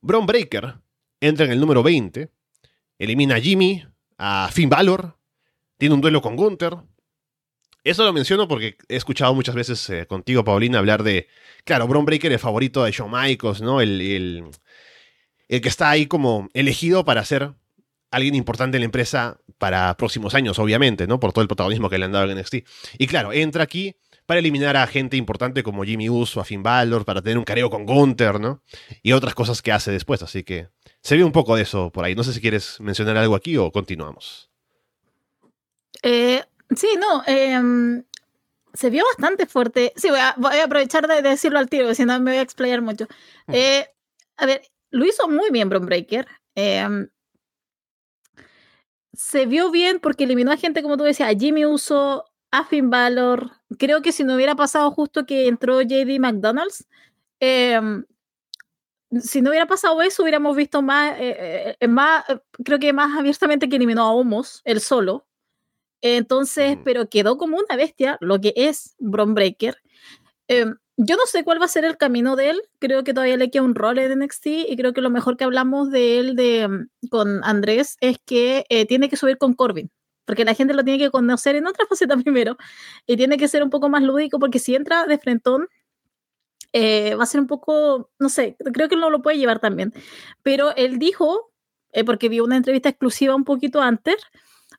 [0.00, 0.76] Bron Breaker
[1.20, 2.30] entra en el número 20.
[2.98, 3.84] Elimina a Jimmy,
[4.16, 5.18] a Finn Balor.
[5.76, 6.78] Tiene un duelo con Gunther.
[7.86, 11.28] Eso lo menciono porque he escuchado muchas veces eh, contigo, Paulina, hablar de.
[11.64, 13.80] Claro, Bron Breaker, el favorito de Shawn Michaels, ¿no?
[13.80, 14.44] El, el,
[15.46, 17.52] el, que está ahí como elegido para ser
[18.10, 21.20] alguien importante en la empresa para próximos años, obviamente, ¿no?
[21.20, 22.56] Por todo el protagonismo que le han dado en NXT.
[22.98, 23.94] Y claro, entra aquí
[24.26, 27.70] para eliminar a gente importante como Jimmy Uso, a Finn Balor, para tener un careo
[27.70, 28.64] con Gunther, ¿no?
[29.04, 30.70] Y otras cosas que hace después, así que
[31.02, 32.16] se ve un poco de eso por ahí.
[32.16, 34.50] No sé si quieres mencionar algo aquí o continuamos.
[36.02, 36.42] Eh,
[36.74, 38.04] Sí, no, em,
[38.74, 39.92] se vio bastante fuerte.
[39.96, 43.06] Sí, voy a, aprovechar de, decirlo al tiro, si no me voy a explayar mucho.
[43.48, 43.86] Eh,
[44.36, 46.26] a ver, lo hizo muy bien Bron Breaker.
[46.54, 47.08] Em,
[49.12, 52.90] se vio bien porque eliminó a gente, como tú decías, a Jimmy Uso, a Finn
[52.90, 53.52] Balor.
[53.78, 56.86] Creo que si no hubiera pasado justo que entró JD McDonald's,
[57.40, 58.04] em,
[59.20, 62.24] si no hubiera pasado eso, hubiéramos visto más, eh, eh, más
[62.64, 65.26] creo que más abiertamente que eliminó a Homos, el solo.
[66.02, 69.76] Entonces, pero quedó como una bestia, lo que es Bron Breaker.
[70.48, 72.62] Em, yo no sé cuál va a ser el camino de él.
[72.78, 75.44] Creo que todavía le queda un rol en NXT y creo que lo mejor que
[75.44, 79.90] hablamos de él de, mm, con Andrés es que eh, tiene que subir con Corbin,
[80.24, 82.56] porque la gente lo tiene que conocer en otra faceta primero
[83.06, 85.68] y tiene que ser un poco más lúdico porque si entra de frentón
[86.72, 89.92] eh, va a ser un poco, no sé, creo que no lo puede llevar también.
[90.42, 91.52] Pero él dijo,
[91.92, 94.16] eh, porque vi una entrevista exclusiva un poquito antes,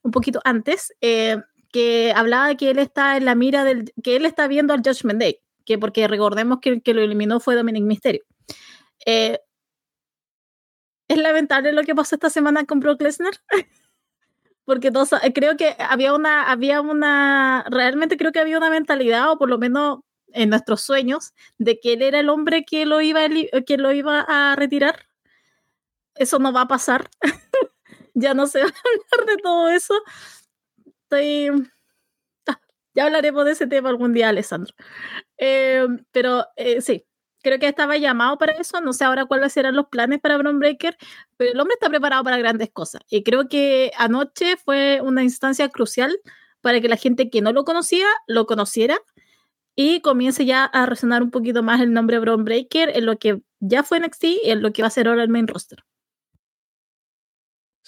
[0.08, 1.38] un poquito antes, eh,
[1.70, 4.82] que hablaba de que él está en la mira del, que él está viendo al
[4.82, 8.24] Judgment Day, que porque recordemos que el que lo eliminó fue Dominic Mysterio.
[9.06, 9.40] Eh,
[11.10, 13.34] es lamentable lo que pasó esta semana con Brock Lesnar.
[14.66, 19.38] porque todos, creo que había una, había una, realmente creo que había una mentalidad, o
[19.38, 20.00] por lo menos
[20.32, 23.22] en nuestros sueños, de que él era el hombre que lo iba
[23.66, 25.06] que lo iba a retirar.
[26.16, 27.10] Eso no va a pasar.
[28.18, 29.94] ya no se va a hablar de todo eso.
[31.04, 31.50] Estoy...
[32.48, 32.60] Ah,
[32.94, 34.74] ya hablaremos de ese tema algún día, Alessandro.
[35.38, 37.06] Eh, pero eh, sí,
[37.42, 38.82] creo que estaba llamado para eso.
[38.82, 40.98] No sé ahora cuáles serán los planes para Bron Breaker,
[41.38, 43.02] pero el hombre está preparado para grandes cosas.
[43.10, 46.18] Y creo que anoche fue una instancia crucial
[46.62, 49.00] para que la gente que no lo conocía lo conociera
[49.76, 53.42] y comience ya a resonar un poquito más el nombre Bron Breaker en lo que
[53.60, 55.84] ya fue NXT y en lo que va a ser ahora el main roster.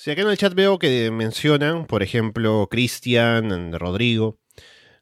[0.01, 4.39] Si acá en el chat veo que mencionan, por ejemplo, Christian, Rodrigo,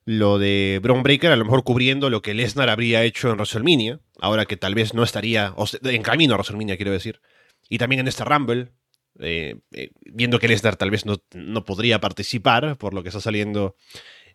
[0.05, 3.99] lo de Braun Breaker, a lo mejor cubriendo lo que Lesnar habría hecho en WrestleMania,
[4.19, 7.21] ahora que tal vez no estaría, en camino a WrestleMania, quiero decir,
[7.69, 8.71] y también en este Rumble,
[9.19, 13.21] eh, eh, viendo que Lesnar tal vez no, no, podría participar por lo que está
[13.21, 13.75] saliendo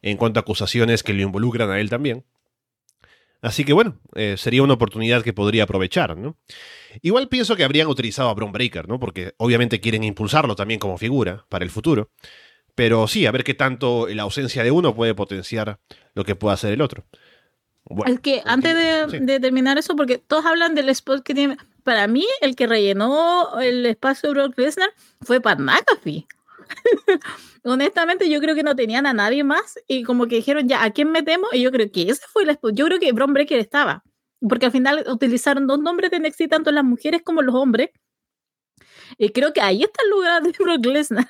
[0.01, 2.25] en cuanto a acusaciones que lo involucran a él también.
[3.43, 6.39] Así que bueno, eh, sería una oportunidad que podría aprovechar, ¿no?
[7.03, 9.01] Igual pienso que habrían utilizado a Braun Breaker, ¿no?
[9.01, 12.11] Porque obviamente quieren impulsarlo también como figura para el futuro.
[12.77, 15.81] Pero sí, a ver qué tanto la ausencia de uno puede potenciar
[16.15, 17.05] lo que pueda hacer el otro.
[17.85, 18.77] Bueno, es que antes
[19.11, 21.57] de, terminar eso, porque todos hablan del spot que tiene.
[21.83, 24.91] Para mí, el que rellenó el espacio de Brock Lesnar
[25.21, 26.27] fue Pat McAfee.
[27.65, 30.91] honestamente yo creo que no tenían a nadie más y como que dijeron ya, ¿a
[30.91, 31.49] quién metemos?
[31.53, 34.03] Y yo creo que ese fue el Yo creo que Bron Breaker estaba,
[34.47, 37.91] porque al final utilizaron dos nombres de NXT, tanto las mujeres como los hombres.
[39.19, 41.27] Y creo que ahí está el lugar de Brock Lesnar.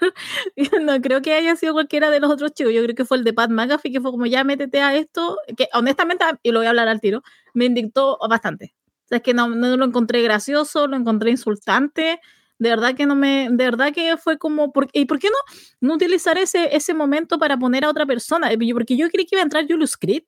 [0.82, 2.72] no creo que haya sido cualquiera de los otros chicos.
[2.72, 5.38] Yo creo que fue el de Pat McAfee, que fue como ya métete a esto,
[5.56, 7.22] que honestamente, y lo voy a hablar al tiro,
[7.54, 8.74] me indictó bastante.
[9.04, 12.20] O sea, es que no, no lo encontré gracioso, lo encontré insultante
[12.62, 15.36] de verdad que no me, de verdad que fue como, ¿y por qué no,
[15.80, 18.50] no utilizar ese, ese momento para poner a otra persona?
[18.72, 20.22] Porque yo creí que iba a entrar Julius Creed.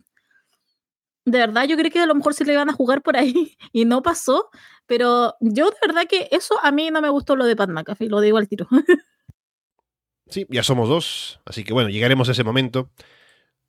[1.25, 3.57] De verdad, yo creí que a lo mejor se le iban a jugar por ahí
[3.73, 4.51] y no pasó.
[4.87, 8.09] Pero yo de verdad que eso a mí no me gustó lo de Pat McAfee,
[8.09, 8.67] lo digo al tiro.
[10.27, 12.91] Sí, ya somos dos, así que bueno, llegaremos a ese momento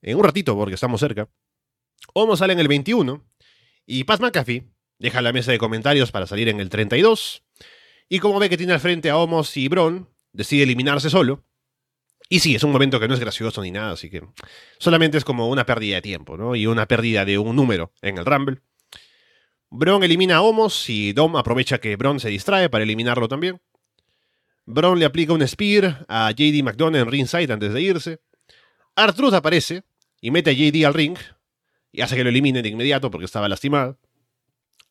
[0.01, 1.29] en un ratito porque estamos cerca.
[2.13, 3.21] Homo sale en el 21
[3.85, 4.65] y Pat McAfee
[4.97, 7.44] deja la mesa de comentarios para salir en el 32.
[8.07, 11.43] Y como ve que tiene al frente a Homos y Bron, decide eliminarse solo.
[12.29, 14.23] Y sí, es un momento que no es gracioso ni nada, así que
[14.79, 16.55] solamente es como una pérdida de tiempo, ¿no?
[16.55, 18.61] Y una pérdida de un número en el Rumble.
[19.69, 23.61] Bron elimina a Homos y Dom aprovecha que Bron se distrae para eliminarlo también.
[24.65, 28.19] Bron le aplica un spear a JD McDonough en ringside antes de irse.
[28.95, 29.83] Artruth aparece
[30.21, 31.17] y mete a JD al ring
[31.91, 33.99] y hace que lo elimine de inmediato porque estaba lastimado.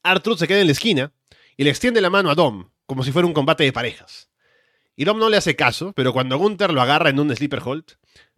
[0.02, 1.12] Artruth se queda en la esquina
[1.56, 4.30] y le extiende la mano a Dom, como si fuera un combate de parejas.
[4.96, 7.84] Y Dom no le hace caso, pero cuando Gunther lo agarra en un sleeper hold,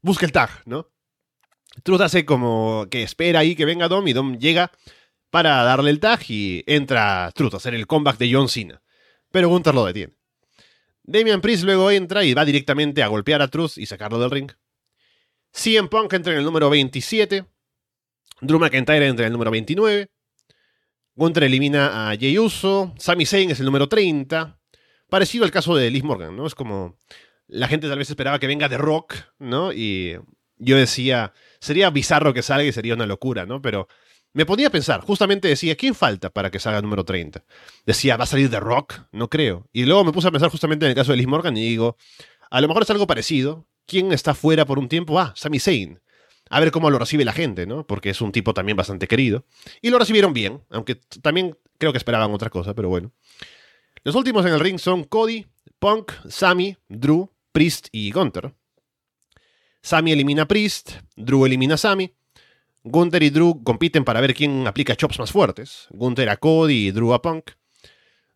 [0.01, 0.91] busca el tag, ¿no?
[1.83, 4.73] Truth hace como que espera ahí que venga Dom y Dom llega
[5.31, 8.83] para darle el tag y entra Truth a hacer el comeback de John Cena.
[9.31, 10.15] Pero Gunther lo detiene.
[11.03, 14.51] Damian Priest luego entra y va directamente a golpear a Truth y sacarlo del ring.
[15.53, 17.45] CM Punk entra en el número 27.
[18.41, 20.11] Drew McIntyre entra en el número 29.
[21.17, 22.93] Gunther elimina a Jey Uso.
[22.99, 24.61] Sami Zayn es el número 30.
[25.09, 26.47] Parecido al caso de Liz Morgan, ¿no?
[26.47, 26.99] Es como.
[27.49, 29.73] La gente tal vez esperaba que venga de Rock, ¿no?
[29.73, 30.19] Y
[30.59, 31.33] yo decía.
[31.59, 33.63] Sería bizarro que salga y sería una locura, ¿no?
[33.63, 33.89] Pero
[34.35, 37.43] me ponía a pensar, justamente decía, ¿quién falta para que salga número 30?
[37.87, 38.93] Decía, ¿va a salir de Rock?
[39.11, 39.67] No creo.
[39.73, 41.97] Y luego me puse a pensar justamente en el caso de Liz Morgan y digo,
[42.51, 43.67] a lo mejor es algo parecido.
[43.87, 45.19] ¿Quién está fuera por un tiempo?
[45.19, 46.01] Ah, Sami Zayn
[46.49, 47.87] a ver cómo lo recibe la gente, ¿no?
[47.87, 49.45] Porque es un tipo también bastante querido.
[49.83, 53.13] Y lo recibieron bien, aunque también creo que esperaban otra cosa, pero bueno.
[54.05, 55.47] Los últimos en el ring son Cody,
[55.79, 58.55] Punk, Sammy, Drew, Priest y Gunther.
[59.83, 62.13] Sammy elimina a Priest, Drew elimina a Sammy.
[62.85, 65.89] Gunther y Drew compiten para ver quién aplica chops más fuertes.
[65.91, 67.51] Gunther a Cody y Drew a Punk.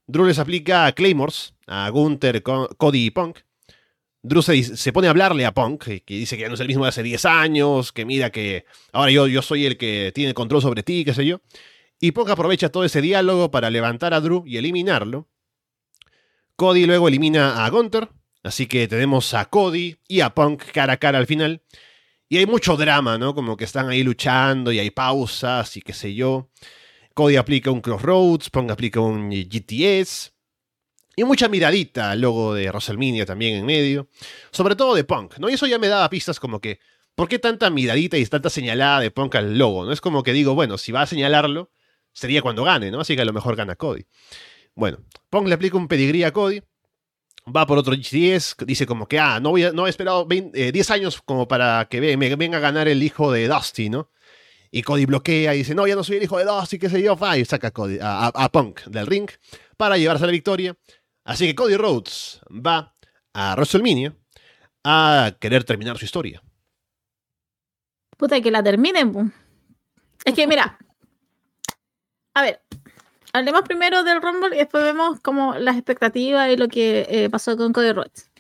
[0.07, 3.39] Drew les aplica Claymores a Gunther, Cody y Punk.
[4.23, 6.85] Drew se, pone a hablarle a Punk, que, dice que ya no es el mismo
[6.85, 10.61] de hace 10 años, que mira que ahora yo, yo soy el que tiene control
[10.61, 11.41] sobre ti, qué sé yo.
[12.01, 15.29] Y Punk aprovecha todo ese diálogo para levantar a Drew y eliminarlo.
[16.57, 18.11] Cody luego elimina a Gunter,
[18.43, 21.63] así que tenemos a Cody y a Punk cara a cara al final.
[22.29, 23.35] Y hay mucho drama, ¿no?
[23.35, 26.51] Como que están ahí luchando y hay pausas y qué sé yo.
[27.15, 30.33] Cody aplica un Crossroads, Punk aplica un GTS.
[31.21, 34.09] Y mucha miradita al logo de WrestleMania también en medio.
[34.51, 35.51] Sobre todo de Punk, ¿no?
[35.51, 36.81] Y eso ya me daba pistas como que,
[37.15, 39.85] ¿por qué tanta miradita y tanta señalada de Punk al logo?
[39.85, 39.93] ¿No?
[39.93, 41.71] Es como que digo, bueno, si va a señalarlo,
[42.15, 43.01] sería cuando gane, ¿no?
[43.01, 44.07] Así que a lo mejor gana Cody.
[44.75, 46.63] Bueno, Punk le aplica un pedigrí a Cody.
[47.55, 50.93] Va por otro 10, dice como que, ah, no, voy no he esperado 10 eh,
[50.95, 54.11] años como para que me, venga a ganar el hijo de Dusty, ¿no?
[54.71, 57.03] Y Cody bloquea y dice, no, ya no soy el hijo de Dusty, qué sé
[57.03, 59.29] yo, y saca a, Cody, a Punk del ring
[59.81, 60.77] para llevarse la victoria.
[61.25, 62.95] Así que Cody Rhodes va
[63.35, 64.15] a WrestleMania
[64.85, 66.43] a querer terminar su historia.
[68.17, 69.33] Puta, que la terminen.
[70.25, 70.79] Es que mira,
[72.35, 72.61] a ver,
[73.33, 77.57] hablemos primero del Rumble y después vemos como las expectativas y lo que eh, pasó
[77.57, 78.31] con Cody Rhodes.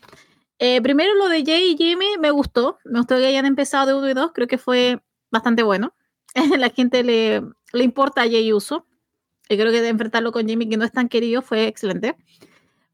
[0.59, 2.79] Eh, primero lo de Jay y Jimmy me gustó.
[2.85, 4.33] Me gustó que hayan empezado de 1 y 2.
[4.35, 5.01] Creo que fue
[5.31, 5.95] bastante bueno.
[6.59, 8.87] La gente le, le importa a Jay Uso.
[9.49, 12.17] Y creo que de enfrentarlo con Jimmy, que no es tan querido, fue excelente.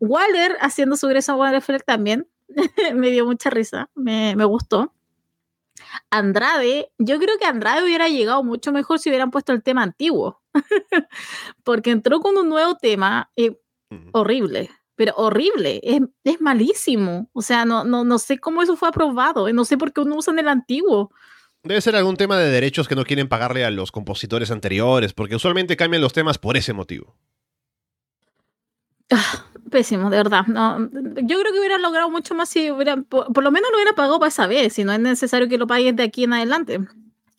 [0.01, 2.29] Waller haciendo su ingreso a Waller también.
[2.95, 3.91] me dio mucha risa.
[3.95, 4.93] Me, me gustó.
[6.11, 10.43] Andrade, yo creo que Andrade hubiera llegado mucho mejor si hubieran puesto el tema antiguo,
[11.65, 13.59] porque entró con un nuevo tema eh,
[14.13, 18.89] horrible, pero horrible, es, es, malísimo, o sea, no, no, no sé cómo eso fue
[18.89, 21.11] aprobado, no sé por qué uno usan el antiguo.
[21.63, 25.37] Debe ser algún tema de derechos que no quieren pagarle a los compositores anteriores, porque
[25.37, 27.17] usualmente cambian los temas por ese motivo.
[29.11, 30.47] Ah, pésimo, de verdad.
[30.47, 33.95] No, yo creo que hubiera logrado mucho más si hubiera, por, lo menos lo hubiera
[33.95, 36.81] pagado para esa vez, si no es necesario que lo pagues de aquí en adelante.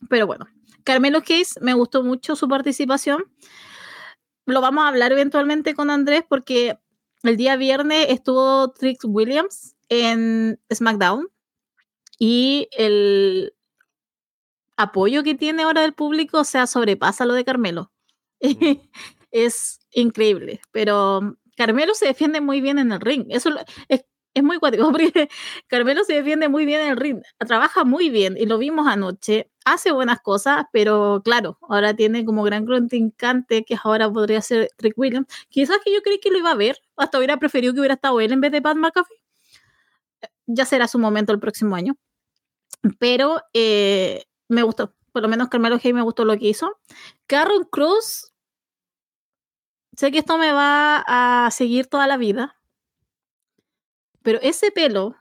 [0.10, 0.48] Pero bueno,
[0.84, 3.26] Carmelo Case, me gustó mucho su participación.
[4.46, 6.78] Lo vamos a hablar eventualmente con Andrés porque
[7.24, 11.28] el día viernes estuvo Trix Williams en SmackDown
[12.18, 13.54] y el
[14.78, 17.92] apoyo que tiene ahora del público, o sea, sobrepasa lo de Carmelo.
[18.42, 18.78] Mm.
[19.32, 23.26] es increíble, pero Carmelo se defiende muy bien en el ring.
[23.30, 23.50] Eso
[23.90, 24.04] es,
[24.44, 24.92] muy cuático,
[25.68, 29.50] Carmelo se defiende muy bien en el ring, trabaja muy bien y lo vimos anoche,
[29.66, 34.96] hace buenas cosas, pero claro, ahora tiene como gran contrincante que ahora podría ser Trick
[34.96, 35.26] Williams.
[35.50, 38.22] Quizás que yo creí que lo iba a ver, hasta hubiera preferido que hubiera estado
[38.22, 39.18] él en vez de Pat McAfee.
[40.46, 41.98] Ya será su momento el próximo año.
[43.00, 46.78] Pero eh, me gustó, por lo menos Carmelo Hay me gustó lo que hizo.
[47.26, 48.34] Carron Cruz
[49.98, 52.56] sé que esto me va a seguir toda la vida,
[54.22, 55.16] pero ese pelo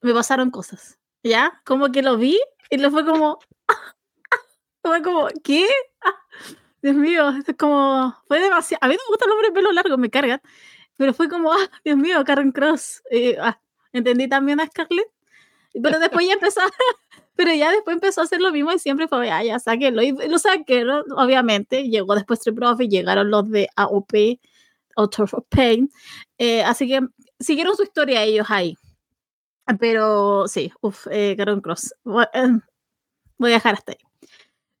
[0.00, 1.62] me pasaron cosas, ¿ya?
[1.64, 2.38] Como que lo vi
[2.68, 3.38] y lo fue como,
[4.82, 5.68] fue como, ¿qué?
[6.82, 9.96] Dios mío, es como, fue demasiado, a mí me gusta el hombre de pelo largo,
[9.96, 10.42] me cargan,
[10.96, 13.02] pero fue como, ah, Dios mío, Karen Cross,
[13.40, 13.60] ah,
[13.92, 15.08] entendí también a Scarlett,
[15.80, 16.60] Pero después ya empezó,
[17.38, 20.02] pero ya después empezó a hacer lo mismo y siempre fue, ah, ya sáquenlo.
[20.02, 21.88] Y lo saqueron, obviamente.
[21.88, 24.40] Llegó después Street Profit, llegaron los de AOP,
[24.96, 25.88] Author of Pain.
[26.36, 27.00] Eh, así que
[27.38, 28.76] siguieron su historia ellos ahí.
[29.78, 31.94] Pero sí, uff, eh, Cross.
[32.34, 32.48] Eh,
[33.38, 33.98] voy a dejar hasta ahí.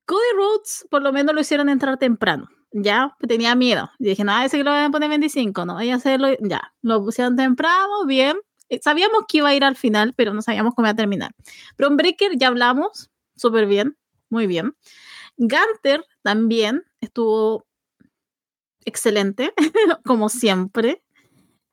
[0.04, 2.48] Cody Rhodes, por lo menos lo hicieron entrar temprano.
[2.72, 3.88] Ya, tenía miedo.
[4.00, 6.26] Y dije, no, ese que lo van a poner 25, no, voy a hacerlo.
[6.40, 8.36] Ya, lo pusieron temprano, bien.
[8.68, 11.32] Eh, sabíamos que iba a ir al final, pero no sabíamos cómo iba a terminar.
[11.78, 13.96] Breaker ya hablamos, súper bien,
[14.30, 14.74] muy bien.
[15.36, 17.66] Gunter también estuvo
[18.84, 19.52] excelente,
[20.04, 21.02] como siempre.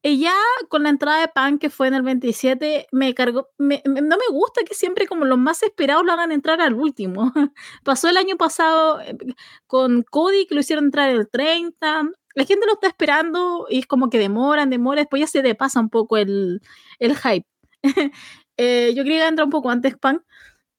[0.08, 0.36] Y ya
[0.70, 3.50] con la entrada de Pan, que fue en el 27, me cargó.
[3.58, 7.34] no me gusta que siempre, como los más esperados, lo hagan entrar al último.
[7.84, 9.18] Pasó el año pasado eh,
[9.66, 12.12] con Cody, que lo hicieron entrar el 30.
[12.36, 15.04] La gente lo está esperando y es como que demoran, demoran.
[15.04, 16.62] Después ya se le pasa un poco el,
[17.00, 17.48] el hype.
[18.58, 20.24] eh, yo quería entrar un poco antes Pan.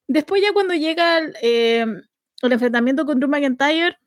[0.08, 1.86] Después, ya cuando llega el, eh,
[2.42, 3.98] el enfrentamiento con Drew McIntyre.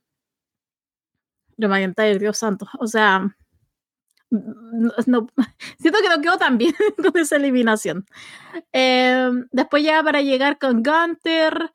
[1.58, 2.68] Drew McIntyre, Dios santo.
[2.80, 3.36] O sea
[4.32, 5.28] no,
[5.80, 8.06] siento que no quedó tan bien con esa eliminación.
[8.72, 11.72] Em, después ya para llegar con Gunter.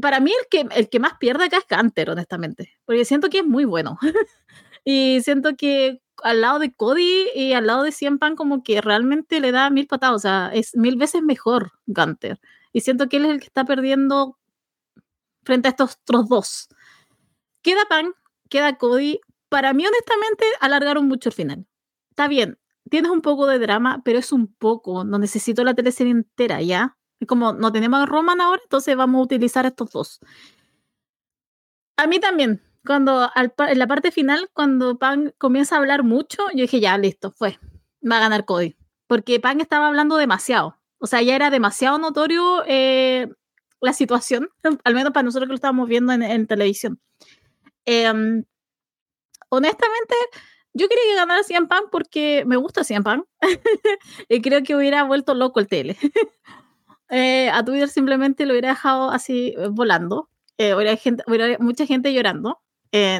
[0.00, 2.72] Para mí el que, el que más pierde acá es Gunter, honestamente.
[2.84, 3.98] Porque siento que es muy bueno.
[4.84, 8.80] Y siento que al lado de Cody y al lado de Cien Pan como que
[8.80, 10.16] realmente le da mil patadas.
[10.16, 12.40] O sea, es mil veces mejor Gunter.
[12.72, 14.38] Y siento que él es el que está perdiendo
[15.44, 16.68] frente a estos otros dos.
[17.62, 18.14] Queda Pan,
[18.48, 19.20] queda Cody.
[19.48, 21.66] Para mí, honestamente, alargaron mucho el final
[22.12, 22.58] está bien,
[22.90, 26.96] tienes un poco de drama, pero es un poco, no necesito la teleserie entera, ¿ya?
[27.26, 30.20] Como, no tenemos a Roman ahora, entonces vamos a utilizar estos dos.
[31.96, 36.62] A mí también, cuando en la parte final, cuando Pan comienza a hablar mucho, yo
[36.62, 37.58] dije, ya, listo, fue,
[38.08, 38.76] va a ganar Cody.
[39.06, 40.78] Porque Pan estaba hablando demasiado.
[40.98, 43.28] O sea, ya era demasiado notorio eh,
[43.80, 44.48] la situación,
[44.84, 47.00] al menos para nosotros que lo estábamos viendo en, televisión.
[47.84, 48.44] Em,
[49.48, 50.14] honestamente,
[50.74, 53.24] yo quería que ganara Cien Pan porque me gusta Cien Pan
[54.28, 55.96] y creo que hubiera vuelto loco el tele.
[57.14, 60.30] Eh, a Twitter simplemente lo hubiera dejado así eh, volando.
[60.56, 62.62] Eh, hubiera, gente, hubiera mucha gente llorando.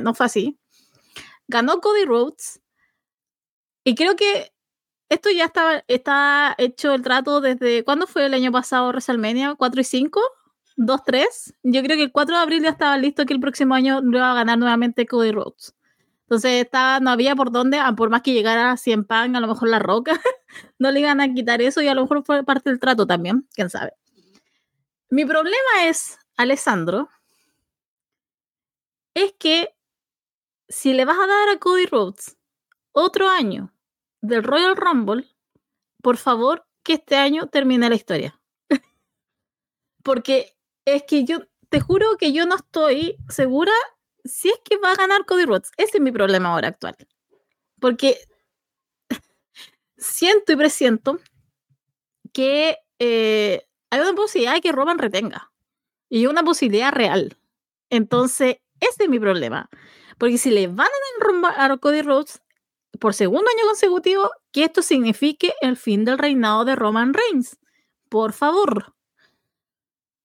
[0.02, 0.58] No fue así.
[1.48, 2.60] Ganó Cody Rhodes.
[3.84, 4.52] Y creo que
[5.08, 7.84] esto ya estaba, está hecho el trato desde.
[7.84, 9.54] ¿Cuándo fue el año pasado WrestleMania?
[9.56, 10.20] ¿4 y 5?
[10.76, 11.54] ¿2, 3?
[11.64, 14.18] Yo creo que el 4 de abril ya estaba listo que el próximo año lo
[14.18, 15.74] iba a ganar nuevamente Cody Rhodes.
[16.22, 19.40] Entonces estaba, no había por dónde, ah, por más que llegara a 100 pan, a
[19.40, 20.18] lo mejor la roca,
[20.78, 23.46] no le iban a quitar eso y a lo mejor fue parte del trato también,
[23.54, 23.92] quién sabe.
[25.10, 27.10] Mi problema es, Alessandro,
[29.14, 29.74] es que
[30.68, 32.38] si le vas a dar a Cody Rhodes
[32.92, 33.74] otro año
[34.20, 35.26] del Royal Rumble,
[36.02, 38.40] por favor que este año termine la historia.
[40.02, 43.72] Porque es que yo te juro que yo no estoy segura
[44.24, 45.70] si es que va a ganar Cody Rhodes.
[45.76, 46.96] Ese es mi problema ahora actual.
[47.80, 48.18] Porque
[49.96, 51.18] siento y presiento
[52.32, 55.50] que eh, hay una posibilidad de que Roman retenga.
[56.08, 57.38] Y una posibilidad real.
[57.88, 58.58] Entonces,
[58.88, 59.68] ese es mi problema.
[60.18, 62.42] Porque si le van a dar a Cody Rhodes
[63.00, 67.58] por segundo año consecutivo, que esto signifique el fin del reinado de Roman Reigns.
[68.08, 68.94] Por favor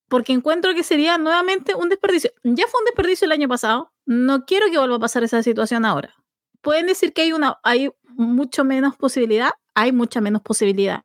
[0.08, 2.32] porque encuentro que sería nuevamente un desperdicio.
[2.44, 5.86] Ya fue un desperdicio el año pasado, no quiero que vuelva a pasar esa situación
[5.86, 6.16] ahora.
[6.62, 11.04] Pueden decir que hay una hay mucho menos posibilidad, hay mucha menos posibilidad.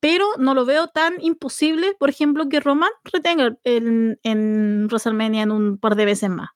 [0.00, 5.50] Pero no lo veo tan imposible, por ejemplo, que Roman retenga en, en WrestleMania en
[5.50, 6.50] un par de veces más.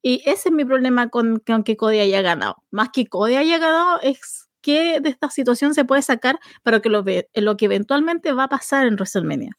[0.00, 2.56] Y ese es mi problema con, con que Cody haya ganado.
[2.70, 6.88] Más que Cody haya ganado, es que de esta situación se puede sacar para que
[6.88, 9.56] lo, ve, lo que eventualmente va a pasar en WrestleMania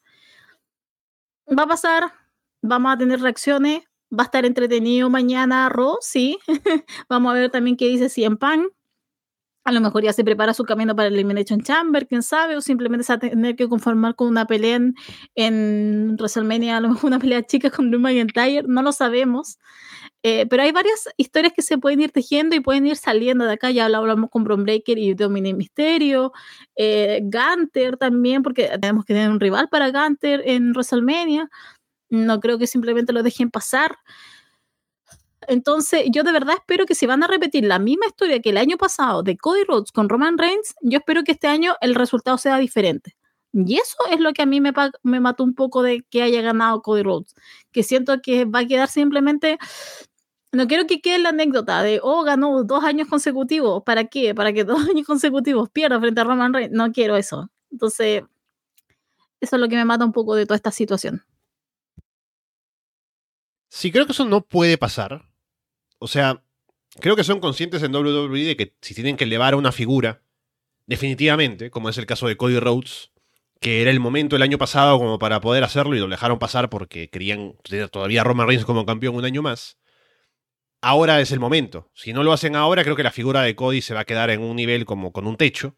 [1.47, 2.13] va a pasar,
[2.61, 6.39] vamos a tener reacciones, va a estar entretenido mañana Ro, sí.
[7.09, 8.67] vamos a ver también qué dice Cien Pan.
[9.65, 12.61] A lo mejor ya se prepara su camino para el Elimination Chamber, quién sabe, o
[12.61, 14.79] simplemente se va a tener que conformar con una pelea
[15.35, 19.57] en, WrestleMania, a lo mejor una pelea chica con Drew McIntyre, no lo sabemos.
[20.21, 23.53] Eh, pero hay varias historias que se pueden ir tejiendo y pueden ir saliendo de
[23.53, 23.71] acá.
[23.71, 26.33] Ya hablamos con Bron Breaker y Dominic Mysterio,
[26.75, 31.49] eh, Gunter también, porque tenemos que tener un rival para Gunter en WrestleMania.
[32.09, 33.97] No creo que simplemente lo dejen pasar.
[35.47, 38.57] Entonces, yo de verdad espero que si van a repetir la misma historia que el
[38.57, 42.37] año pasado de Cody Rhodes con Roman Reigns, yo espero que este año el resultado
[42.37, 43.15] sea diferente.
[43.53, 44.73] Y eso es lo que a mí me,
[45.03, 47.35] me mató un poco de que haya ganado Cody Rhodes,
[47.71, 49.59] que siento que va a quedar simplemente
[50.53, 53.81] no quiero que quede la anécdota de, oh, ganó dos años consecutivos.
[53.83, 54.35] ¿Para qué?
[54.35, 56.71] Para que dos años consecutivos pierda frente a Roman Reigns.
[56.71, 57.49] No quiero eso.
[57.71, 58.23] Entonces,
[59.41, 61.25] Eso es lo que me mata un poco de toda esta situación.
[63.69, 65.25] Sí, creo que eso no puede pasar.
[66.03, 66.43] O sea,
[66.99, 70.21] creo que son conscientes en WWE de que si tienen que elevar a una figura,
[70.85, 73.11] definitivamente, como es el caso de Cody Rhodes,
[73.61, 76.69] que era el momento el año pasado como para poder hacerlo y lo dejaron pasar
[76.69, 79.77] porque querían tener todavía a Roman Reigns como campeón un año más.
[80.81, 81.89] Ahora es el momento.
[81.93, 84.29] Si no lo hacen ahora, creo que la figura de Cody se va a quedar
[84.29, 85.77] en un nivel como con un techo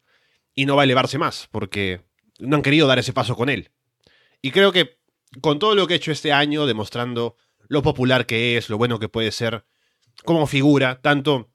[0.55, 2.01] y no va a elevarse más porque
[2.39, 3.69] no han querido dar ese paso con él.
[4.41, 4.97] Y creo que
[5.39, 8.97] con todo lo que he hecho este año, demostrando lo popular que es, lo bueno
[8.97, 9.65] que puede ser
[10.23, 11.49] como figura, tanto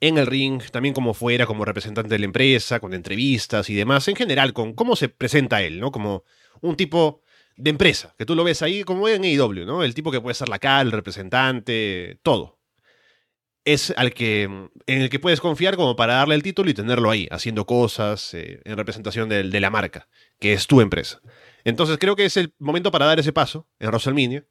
[0.00, 4.06] en el ring, también como fuera, como representante de la empresa, con entrevistas y demás,
[4.08, 5.90] en general, con cómo se presenta él, ¿no?
[5.90, 6.24] Como
[6.60, 7.22] un tipo
[7.56, 9.82] de empresa, que tú lo ves ahí como en AEW, ¿no?
[9.82, 12.58] El tipo que puede ser la cal, el representante, todo.
[13.64, 17.10] Es al que, en el que puedes confiar como para darle el título y tenerlo
[17.10, 21.20] ahí, haciendo cosas eh, en representación de, de, la marca, que es tu empresa.
[21.64, 24.46] Entonces creo que es el momento para dar ese paso en WrestleMania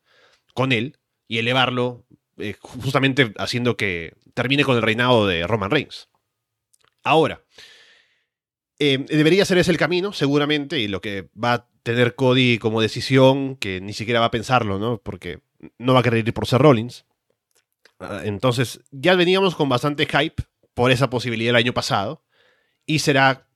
[0.54, 0.98] con él
[1.28, 2.06] y elevarlo
[2.38, 6.10] eh, justamente haciendo que termine con el reinado de Roman Reigns.
[7.04, 7.42] Ahora,
[8.80, 12.82] eh, debería ser ese el camino, seguramente, y lo que va a tener Cody como
[12.82, 14.98] decisión, que ni siquiera va a pensarlo, ¿no?
[14.98, 15.40] Porque
[15.78, 17.06] no va a querer ir por ser Rollins.
[18.00, 22.24] Ah, entonces, ya veníamos con bastante hype por esa posibilidad el año pasado,
[22.86, 23.48] y será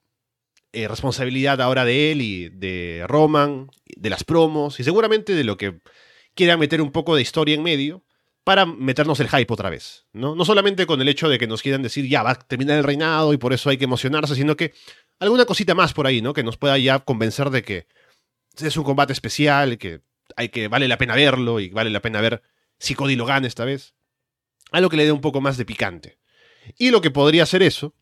[0.72, 5.58] eh, responsabilidad ahora de él y de Roman, de las promos, y seguramente de lo
[5.58, 5.80] que
[6.36, 8.04] quiera meter un poco de historia en medio,
[8.50, 10.08] para meternos el hype otra vez.
[10.12, 10.34] ¿no?
[10.34, 12.84] no solamente con el hecho de que nos quieran decir ya va a terminar el
[12.84, 14.74] reinado y por eso hay que emocionarse, sino que
[15.20, 16.34] alguna cosita más por ahí, ¿no?
[16.34, 17.86] Que nos pueda ya convencer de que
[18.60, 20.02] es un combate especial, que
[20.36, 22.42] hay que vale la pena verlo y vale la pena ver
[22.80, 23.94] si Cody lo gana esta vez.
[24.72, 26.18] Algo que le dé un poco más de picante.
[26.76, 27.94] Y lo que podría ser eso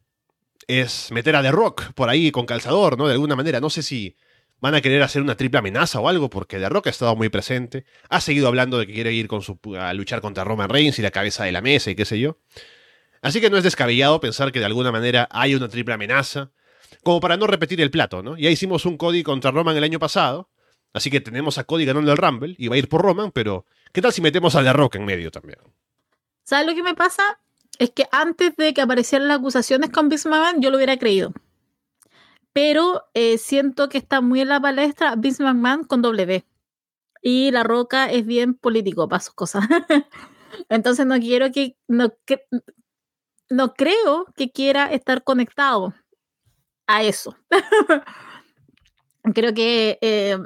[0.65, 3.07] es meter a The Rock por ahí con calzador, ¿no?
[3.07, 3.59] De alguna manera.
[3.59, 4.15] No sé si
[4.59, 7.29] van a querer hacer una triple amenaza o algo, porque The Rock ha estado muy
[7.29, 7.85] presente.
[8.09, 11.01] Ha seguido hablando de que quiere ir con su, a luchar contra Roman Reigns y
[11.01, 12.37] la cabeza de la mesa y qué sé yo.
[13.21, 16.51] Así que no es descabellado pensar que de alguna manera hay una triple amenaza,
[17.03, 18.37] como para no repetir el plato, ¿no?
[18.37, 20.49] Ya hicimos un Cody contra Roman el año pasado,
[20.93, 23.65] así que tenemos a Cody ganando el Rumble y va a ir por Roman, pero
[23.91, 25.59] ¿qué tal si metemos a The Rock en medio también?
[26.43, 27.39] ¿Sabes lo que me pasa?
[27.79, 31.33] Es que antes de que aparecieran las acusaciones con Vince yo lo hubiera creído
[32.57, 36.43] pero eh, siento que está muy en la palestra Vince McMahon con W.
[37.21, 39.63] Y La Roca es bien político para sus cosas.
[40.67, 42.11] Entonces no quiero que, no,
[43.51, 45.93] no creo que quiera estar conectado
[46.87, 47.37] a eso.
[49.35, 50.39] creo que eh,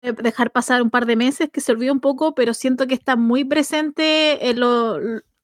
[0.00, 3.14] dejar pasar un par de meses que se olvide un poco, pero siento que está
[3.14, 4.58] muy presente en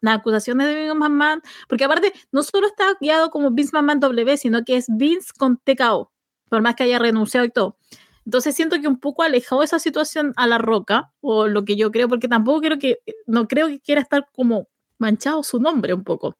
[0.00, 4.36] las acusaciones de Vince McMahon, porque aparte no solo está guiado como Vince McMahon W,
[4.36, 6.12] sino que es Vince con TKO,
[6.48, 7.76] por más que haya renunciado y todo.
[8.24, 11.90] Entonces siento que un poco alejado esa situación a la roca, o lo que yo
[11.90, 14.68] creo, porque tampoco creo que, no creo que quiera estar como
[14.98, 16.36] manchado su nombre un poco.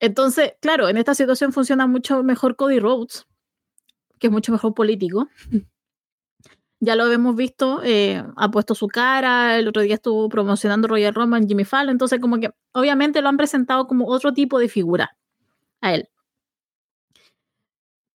[0.00, 3.26] Entonces, claro, en esta situación funciona mucho mejor Cody Rhodes,
[4.18, 5.28] que es mucho mejor político.
[6.84, 11.14] Ya lo hemos visto, eh, ha puesto su cara, el otro día estuvo promocionando Royal
[11.14, 15.16] Roman, Jimmy Fallon, entonces como que obviamente lo han presentado como otro tipo de figura
[15.80, 16.08] a él.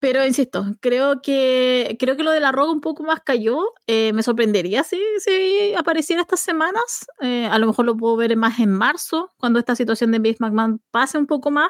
[0.01, 3.73] Pero insisto, creo que creo que lo de la roca un poco más cayó.
[3.85, 7.05] Eh, me sorprendería si, si apareciera estas semanas.
[7.19, 10.37] Eh, a lo mejor lo puedo ver más en marzo, cuando esta situación de Vince
[10.41, 11.69] McMahon pase un poco más.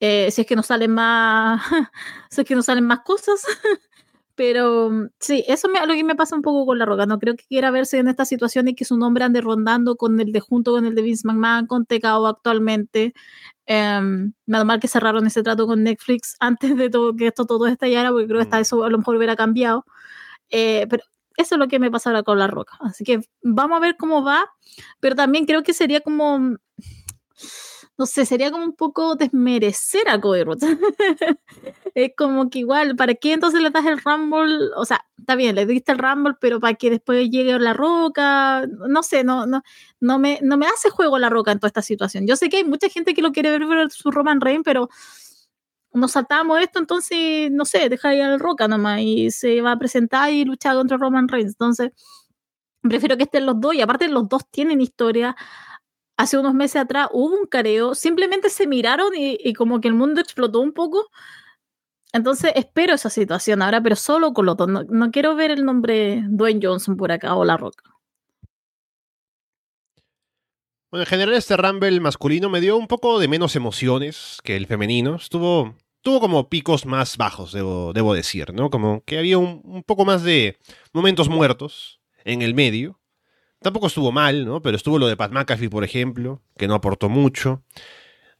[0.00, 1.62] si es que no salen más,
[2.30, 3.46] si es que no salen más cosas.
[4.36, 7.06] Pero mm, sí, eso es lo que me pasa un poco con La Roca.
[7.06, 10.20] No creo que quiera verse en esta situación y que su nombre ande rondando con
[10.20, 13.14] el de junto con el de Vince McMahon, con TKO actualmente.
[13.66, 14.00] Eh,
[14.46, 18.10] nada mal que cerraron ese trato con Netflix antes de todo, que esto todo estallara,
[18.10, 18.62] porque creo que hasta mm.
[18.62, 19.84] eso a lo mejor hubiera cambiado.
[20.50, 21.04] Eh, pero
[21.36, 22.78] eso es lo que me pasa ahora con La Roca.
[22.80, 24.46] Así que vamos a ver cómo va,
[25.00, 26.56] pero también creo que sería como
[27.96, 30.62] no sé, sería como un poco desmerecer a Cody Rhodes.
[31.94, 34.70] es como que igual, ¿para qué entonces le das el Rumble?
[34.76, 38.66] O sea, está bien, le diste el Rumble, pero para que después llegue la roca,
[38.66, 39.62] no sé, no, no,
[40.00, 42.26] no, me, no me hace juego la roca en toda esta situación.
[42.26, 44.88] Yo sé que hay mucha gente que lo quiere ver, ver su Roman Reigns, pero
[45.92, 49.78] nos saltamos esto, entonces, no sé, deja ahí al roca nomás y se va a
[49.78, 51.52] presentar y luchar contra Roman Reigns.
[51.52, 51.92] Entonces,
[52.82, 55.36] prefiero que estén los dos y aparte los dos tienen historia
[56.16, 60.20] hace unos meses atrás hubo un careo, simplemente se miraron y, como que el mundo
[60.20, 61.08] explotó un poco.
[62.12, 64.68] Entonces espero esa situación ahora, pero solo con los dos.
[64.68, 67.84] No, quiero ver el nombre Dwayne Johnson por acá o La Roca.
[70.90, 74.68] Bueno, en general este Rumble masculino me dio un poco de menos emociones que el
[74.68, 75.16] femenino.
[75.16, 78.70] Estuvo tuvo como picos más bajos, debo, debo decir, ¿no?
[78.70, 80.58] Como que había un, poco más de
[80.92, 83.00] momentos muertos en el medio.
[83.64, 84.60] Tampoco estuvo mal, ¿no?
[84.60, 87.64] Pero estuvo lo de Pat McAfee, por ejemplo, que no aportó mucho.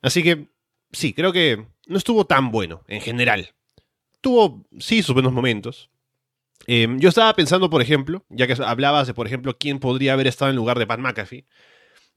[0.02, 0.50] Así que,
[0.92, 3.54] sí, creo que no estuvo tan bueno en general.
[4.20, 5.88] Tuvo, sí, sus buenos momentos.
[6.66, 10.26] Eh, yo estaba pensando, por ejemplo, ya que hablabas de, por ejemplo, quién podría haber
[10.26, 11.46] estado en lugar de Pat McAfee.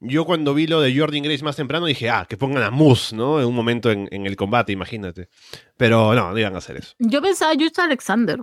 [0.01, 3.15] Yo cuando vi lo de Jordan Grace más temprano dije, ah, que pongan a Moose,
[3.15, 3.39] ¿no?
[3.39, 5.29] En un momento en, en el combate, imagínate.
[5.77, 6.93] Pero no, no iban a hacer eso.
[6.99, 8.41] Yo pensaba Just Alexander.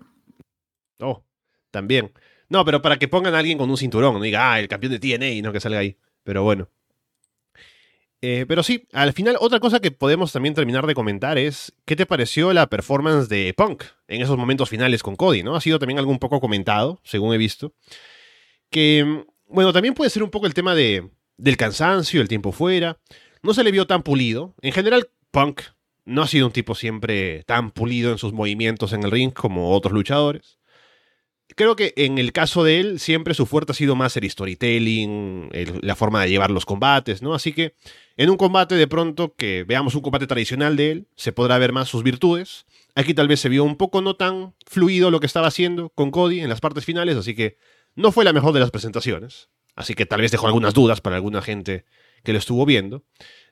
[1.00, 1.22] Oh,
[1.70, 2.14] también.
[2.48, 4.92] No, pero para que pongan a alguien con un cinturón, no diga, ah, el campeón
[4.92, 5.96] de TNA y no que salga ahí.
[6.22, 6.68] Pero bueno.
[8.20, 11.94] Eh, pero sí, al final otra cosa que podemos también terminar de comentar es qué
[11.94, 15.56] te pareció la performance de Punk en esos momentos finales con Cody, ¿no?
[15.56, 17.74] Ha sido también algo un poco comentado, según he visto.
[18.70, 22.98] Que, bueno, también puede ser un poco el tema de, del cansancio, el tiempo fuera.
[23.42, 24.54] No se le vio tan pulido.
[24.62, 25.60] En general, Punk
[26.06, 29.72] no ha sido un tipo siempre tan pulido en sus movimientos en el ring como
[29.72, 30.58] otros luchadores
[31.56, 35.50] creo que en el caso de él, siempre su fuerte ha sido más el storytelling,
[35.52, 37.34] el, la forma de llevar los combates, ¿no?
[37.34, 37.74] Así que
[38.16, 41.72] en un combate de pronto que veamos un combate tradicional de él, se podrá ver
[41.72, 42.66] más sus virtudes.
[42.94, 46.10] Aquí tal vez se vio un poco no tan fluido lo que estaba haciendo con
[46.10, 47.58] Cody en las partes finales, así que
[47.94, 49.48] no fue la mejor de las presentaciones.
[49.76, 51.84] Así que tal vez dejó algunas dudas para alguna gente
[52.22, 53.04] que lo estuvo viendo.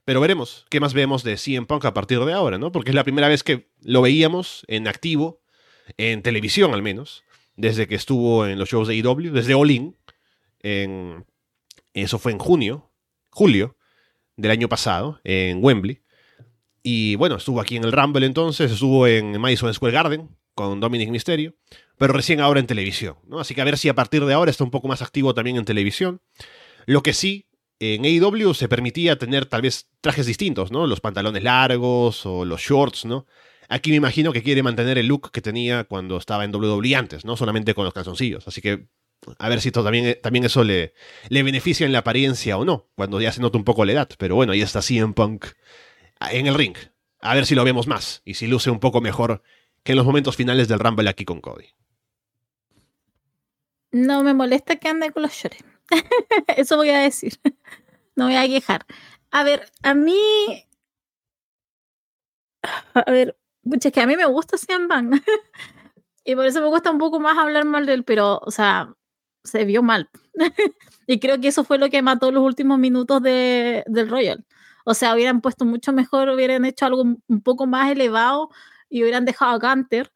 [0.05, 2.73] Pero veremos qué más vemos de CM Punk a partir de ahora, ¿no?
[2.73, 5.43] Porque es la primera vez que lo veíamos en activo,
[5.97, 7.25] en televisión al menos
[7.57, 9.97] desde que estuvo en los shows de IW, desde All In,
[10.61, 11.25] en,
[11.95, 12.91] eso fue en junio,
[13.31, 13.77] julio
[14.37, 16.03] del año pasado, en Wembley.
[16.83, 21.11] Y bueno, estuvo aquí en el Rumble entonces, estuvo en Madison Square Garden con Dominic
[21.11, 21.55] Mysterio,
[21.97, 23.39] pero recién ahora en televisión, ¿no?
[23.39, 25.57] Así que a ver si a partir de ahora está un poco más activo también
[25.57, 26.21] en televisión.
[26.87, 27.47] Lo que sí,
[27.79, 30.87] en AEW se permitía tener tal vez trajes distintos, ¿no?
[30.87, 33.27] Los pantalones largos o los shorts, ¿no?
[33.69, 37.25] Aquí me imagino que quiere mantener el look que tenía cuando estaba en WWE antes,
[37.25, 38.47] no solamente con los calzoncillos.
[38.47, 38.87] Así que
[39.39, 40.95] a ver si también, también eso le,
[41.31, 44.09] beneficia en la apariencia o no, cuando ya se nota un poco la edad.
[44.19, 45.47] Pero bueno, ahí está CM Punk
[46.31, 46.77] en el ring.
[47.21, 49.43] A ver si lo vemos más y si luce un poco mejor
[49.85, 51.69] que en los momentos finales del Rumble aquí con Cody.
[53.93, 55.65] No me molesta que ande con los shorts.
[56.57, 57.39] eso voy a decir.
[58.15, 58.85] No voy a quejar.
[59.31, 60.69] A ver, a mí.
[62.93, 65.13] A ver, Pucha, es que a mí me gusta Cian Bang.
[66.25, 68.95] y por eso me cuesta un poco más hablar mal de él, pero, o sea,
[69.45, 70.11] se vio mal.
[71.07, 74.45] y creo que eso fue lo que mató los últimos minutos de, del Royal.
[74.85, 78.51] O sea, hubieran puesto mucho mejor, hubieran hecho algo un poco más elevado
[78.89, 80.13] y hubieran dejado a Gunter,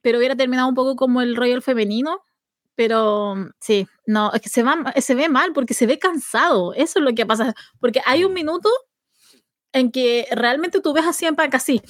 [0.00, 2.22] pero hubiera terminado un poco como el Royal femenino.
[2.76, 6.74] Pero sí, no, es que se, va, se ve mal porque se ve cansado.
[6.74, 7.54] Eso es lo que pasa.
[7.80, 8.68] Porque hay un minuto
[9.72, 11.82] en que realmente tú ves a Cien así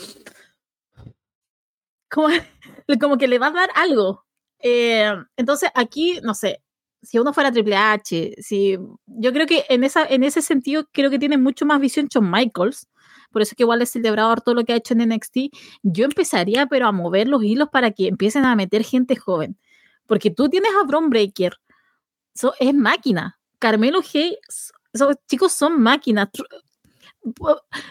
[2.11, 2.28] como,
[3.00, 4.24] como que le va a dar algo.
[4.59, 6.62] Eh, entonces aquí, no sé,
[7.02, 11.11] si uno fuera Triple H, si, yo creo que en, esa, en ese sentido creo
[11.11, 12.88] que tiene mucho más visión John Michaels,
[13.30, 15.36] por eso que igual es celebrado todo lo que ha hecho en NXT,
[15.82, 19.57] yo empezaría pero a mover los hilos para que empiecen a meter gente joven,
[20.07, 21.54] porque tú tienes a Bron Breaker,
[22.61, 26.28] es máquina, Carmelo Hayes, esos chicos son máquinas,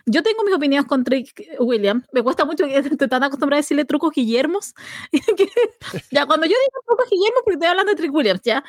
[0.05, 2.05] yo tengo mis opiniones con Trick Williams.
[2.11, 4.73] Me cuesta mucho que te están a decirle trucos Guillermos.
[6.11, 8.63] ya cuando yo digo trucos Guillermos, porque estoy hablando de Trick Williams, ¿ya?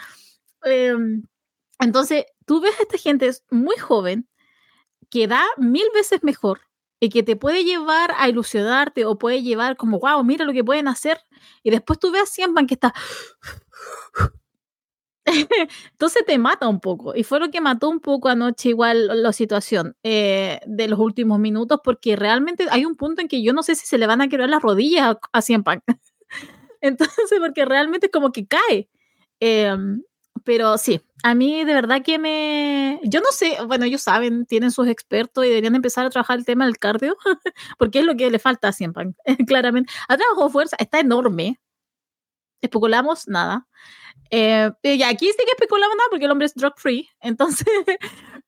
[0.63, 1.23] Em,
[1.79, 4.29] entonces, tú ves a esta gente muy joven
[5.11, 6.61] que da mil veces mejor
[6.99, 10.65] y que te puede llevar a ilusionarte o puede llevar como, wow, mira lo que
[10.65, 11.21] pueden hacer.
[11.63, 12.95] Y después tú ves a Siempan que está
[15.93, 17.15] Entonces te mata un poco.
[17.15, 21.39] Y fue lo que mató un poco anoche igual la situación eh, de los últimos
[21.39, 24.21] minutos, porque realmente hay un punto en que yo no sé si se le van
[24.21, 25.65] a quebrar las rodillas a, Cien
[26.81, 28.89] Entonces, porque realmente es como que cae.
[29.41, 30.03] Em,
[30.45, 33.01] pero sí, a mí de verdad que me...
[33.05, 36.45] Yo no sé, bueno, ellos saben, tienen sus expertos y deberían empezar a trabajar el
[36.45, 37.17] tema del cardio,
[37.79, 38.93] porque es lo que le falta a Cien
[39.47, 39.93] claramente.
[40.09, 41.61] Ha trabajado fuerza, está enorme.
[42.63, 43.67] Especulamos, nada.
[44.31, 47.67] Eh, y aquí sí que especulamos nada porque el hombre es drug free, entonces,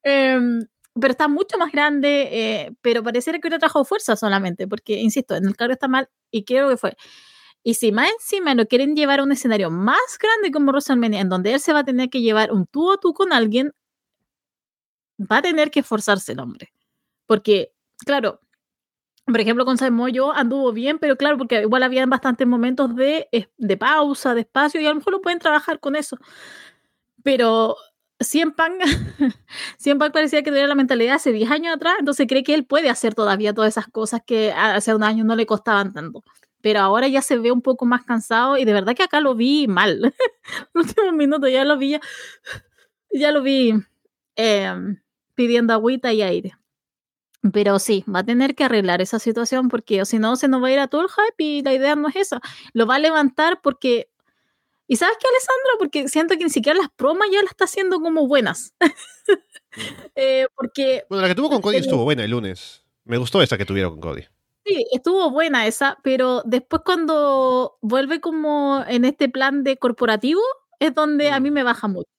[0.03, 0.67] em,
[1.01, 5.37] pero está mucho más grande, eh, pero pareciera que hubiera trabajado fuerza solamente, porque, insisto,
[5.37, 6.97] en el carro está mal y creo que fue.
[7.63, 11.29] Y si más encima lo quieren llevar a un escenario más grande como WrestleMania, en
[11.29, 13.73] donde él se va a tener que llevar un tú a tú con alguien,
[15.21, 16.73] va a tener que esforzarse el hombre.
[17.27, 17.73] Porque,
[18.07, 18.41] claro,
[19.33, 23.77] por ejemplo, con Samoyo anduvo bien, pero claro, porque igual había bastantes momentos de, de
[23.77, 26.19] pausa, de espacio, y a lo mejor lo pueden trabajar con eso.
[27.23, 27.77] Pero
[28.21, 28.83] CM Punk,
[30.13, 33.15] parecía que tenía la mentalidad hace 10 años atrás, entonces cree que él puede hacer
[33.15, 36.25] todavía todas esas cosas que hace un año no le costaban tanto.
[36.61, 39.35] Pero ahora ya se ve un poco más cansado y de verdad que acá lo
[39.37, 40.13] vi mal.
[40.75, 41.99] Los últimos minutos ya lo vi,
[43.13, 43.75] ya, lo vi
[44.35, 45.01] em,
[45.35, 46.57] pidiendo agüita y aire.
[47.53, 50.69] Pero sí, va a tener que arreglar esa situación porque si no se nos va
[50.69, 52.41] a ir a todo el hype y la idea no es esa.
[52.73, 54.09] Lo va a levantar porque
[54.91, 55.79] ¿Y sabes qué, Alessandro?
[55.79, 58.75] Porque siento que ni siquiera las promas ya las está haciendo como buenas.
[60.17, 61.05] Eh, porque.
[61.09, 62.85] Bueno, la que tuvo con Cody estuvo buena el lunes.
[63.05, 64.23] Me gustó esa que tuvieron con Cody.
[64.65, 70.41] Sí, estuvo buena esa, pero después cuando vuelve como en este plan de corporativo,
[70.81, 71.55] es donde a mí mm.
[71.55, 72.11] me baja mucho.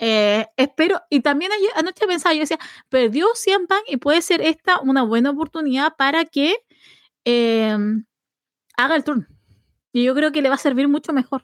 [0.00, 4.80] Eh, espero, y también anoche pensaba, yo decía, perdió 100 Pan y puede ser esta
[4.80, 6.56] una buena oportunidad para que
[7.24, 8.04] em,
[8.76, 9.26] haga el turno.
[9.92, 11.42] Y yo creo que le va a servir mucho mejor.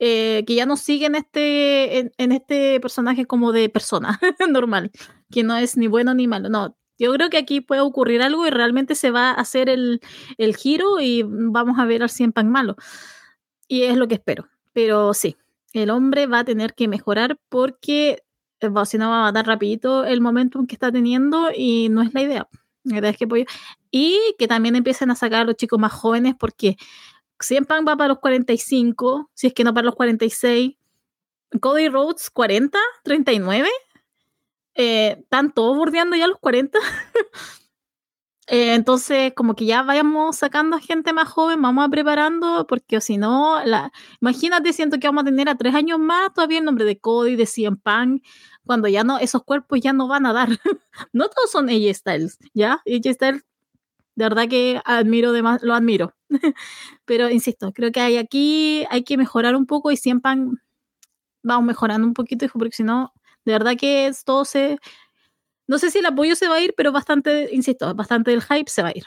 [0.00, 4.18] Eh, que ya no sigue en este, en, este personaje como de persona
[4.50, 4.90] normal,
[5.30, 6.48] que no es ni bueno ni malo.
[6.48, 10.00] No, yo creo que aquí puede ocurrir algo y realmente se va a hacer el,
[10.36, 12.76] el giro y vamos a ver al 100 pan malo.
[13.68, 14.48] Y es lo que espero.
[14.72, 15.36] Pero sí,
[15.74, 18.22] el hombre va a tener que mejorar porque
[18.60, 22.14] eh, si no va a dar rapidito el momentum que está teniendo y no es
[22.14, 22.48] la idea.
[22.84, 23.46] La idea es que
[23.90, 26.76] y que también empiecen a sacar a los chicos más jóvenes porque
[27.38, 30.76] Punk va para los 45, si es que no para los 46.
[31.60, 33.68] Cody Rhodes, 40, 39.
[34.76, 36.78] Eh, están todos bordeando ya los 40.
[38.46, 43.16] Eh, entonces, como que ya vayamos sacando gente más joven, vamos a preparando, porque si
[43.16, 43.90] no, la,
[44.20, 47.36] imagínate, siento que vamos a tener a tres años más todavía el nombre de Cody,
[47.36, 48.22] de CM Punk,
[48.66, 50.48] cuando ya no, esos cuerpos ya no van a dar.
[51.12, 52.82] no todos son AJ Styles, ¿ya?
[52.86, 53.44] AJ Styles
[54.16, 56.14] de verdad que admiro, lo admiro.
[57.04, 60.32] Pero insisto, creo que hay aquí hay que mejorar un poco y siempre
[61.42, 63.12] vamos mejorando un poquito, porque si no,
[63.44, 64.78] de verdad que todo se...
[65.66, 68.70] No sé si el apoyo se va a ir, pero bastante, insisto, bastante del hype
[68.70, 69.04] se va a ir.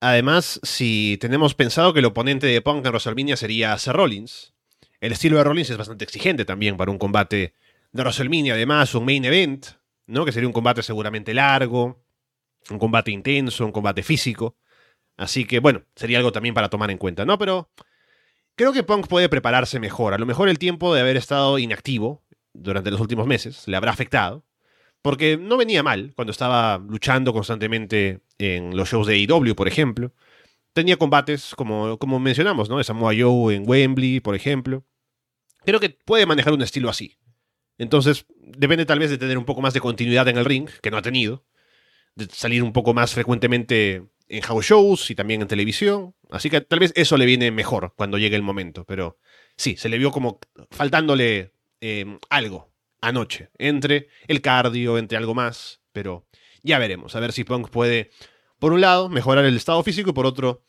[0.00, 4.54] Además, si tenemos pensado que el oponente de Punk en WrestleMania sería Seth Rollins,
[5.00, 7.54] el estilo de Rollins es bastante exigente también para un combate
[7.92, 9.66] de WrestleMania, además un main event,
[10.06, 10.24] ¿no?
[10.24, 12.00] Que sería un combate seguramente largo,
[12.70, 14.56] un combate intenso, un combate físico.
[15.16, 17.38] Así que bueno, sería algo también para tomar en cuenta, ¿no?
[17.38, 17.70] Pero
[18.54, 20.14] creo que Punk puede prepararse mejor.
[20.14, 22.22] A lo mejor el tiempo de haber estado inactivo
[22.52, 24.44] durante los últimos meses le habrá afectado.
[25.02, 30.12] Porque no venía mal cuando estaba luchando constantemente en los shows de AEW, por ejemplo.
[30.72, 32.78] Tenía combates, como, como mencionamos, ¿no?
[32.78, 34.84] De Samoa Joe en Wembley, por ejemplo.
[35.64, 37.16] Creo que puede manejar un estilo así.
[37.78, 40.90] Entonces, depende tal vez de tener un poco más de continuidad en el ring, que
[40.90, 41.44] no ha tenido
[42.18, 46.14] de salir un poco más frecuentemente en house shows y también en televisión.
[46.30, 48.84] Así que tal vez eso le viene mejor cuando llegue el momento.
[48.84, 49.18] Pero
[49.56, 50.40] sí, se le vio como
[50.70, 52.67] faltándole em, algo
[53.00, 53.50] anoche.
[53.58, 55.80] Entre el cardio, entre algo más.
[55.92, 56.26] Pero
[56.62, 57.16] ya veremos.
[57.16, 58.10] A ver si Punk puede,
[58.58, 60.62] por un lado, mejorar el estado físico y por otro,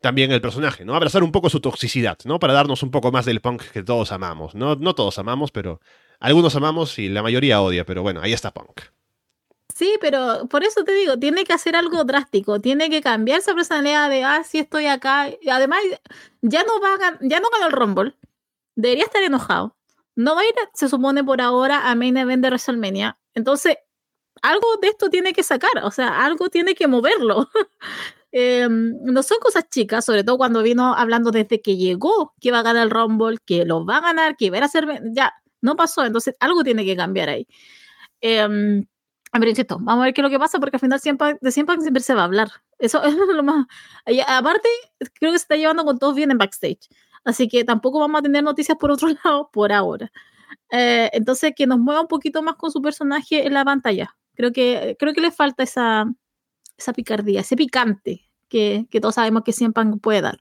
[0.00, 0.94] también el personaje, ¿no?
[0.94, 2.38] Abrazar un poco su toxicidad, ¿no?
[2.38, 4.76] Para darnos un poco más del punk que todos amamos, ¿no?
[4.76, 5.80] No todos amamos, pero
[6.18, 8.80] algunos amamos y la mayoría odia, pero bueno, ahí está punk.
[9.74, 13.54] Sí, pero por eso te digo, tiene que hacer algo drástico, tiene que cambiar esa
[13.54, 15.30] personalidad de, ah, sí estoy acá.
[15.40, 15.80] Y además,
[16.42, 18.14] ya no va a ya no ganó el Rumble,
[18.74, 19.76] debería estar enojado.
[20.20, 23.18] No va a ir, se supone por ahora, a Main Event de WrestleMania.
[23.34, 23.76] Entonces,
[24.42, 27.48] algo de esto tiene que sacar, o sea, algo tiene que moverlo.
[28.32, 32.60] Em, no son cosas chicas, sobre todo cuando vino hablando desde que llegó que iba
[32.60, 35.74] a ganar el Rumble, que lo va a ganar, que iba a hacer, ya, no
[35.74, 37.48] pasó, entonces algo tiene que cambiar ahí.
[38.20, 38.84] Eh,
[39.32, 41.52] pero insisto, vamos a ver qué es lo que pasa, porque al final siempre, de
[41.52, 42.50] siempre, siempre se va a hablar.
[42.78, 43.66] Eso, es lo más.
[44.26, 44.68] aparte,
[45.14, 46.88] creo que se está llevando con todos bien en backstage.
[47.24, 50.10] Así que tampoco vamos a tener noticias por otro lado por ahora.
[50.70, 54.16] Eh, entonces, que nos mueva un poquito más con su personaje en la pantalla.
[54.34, 56.06] Creo que, creo que le falta esa,
[56.76, 60.40] esa picardía, ese picante que, que todos sabemos que siempre puede dar.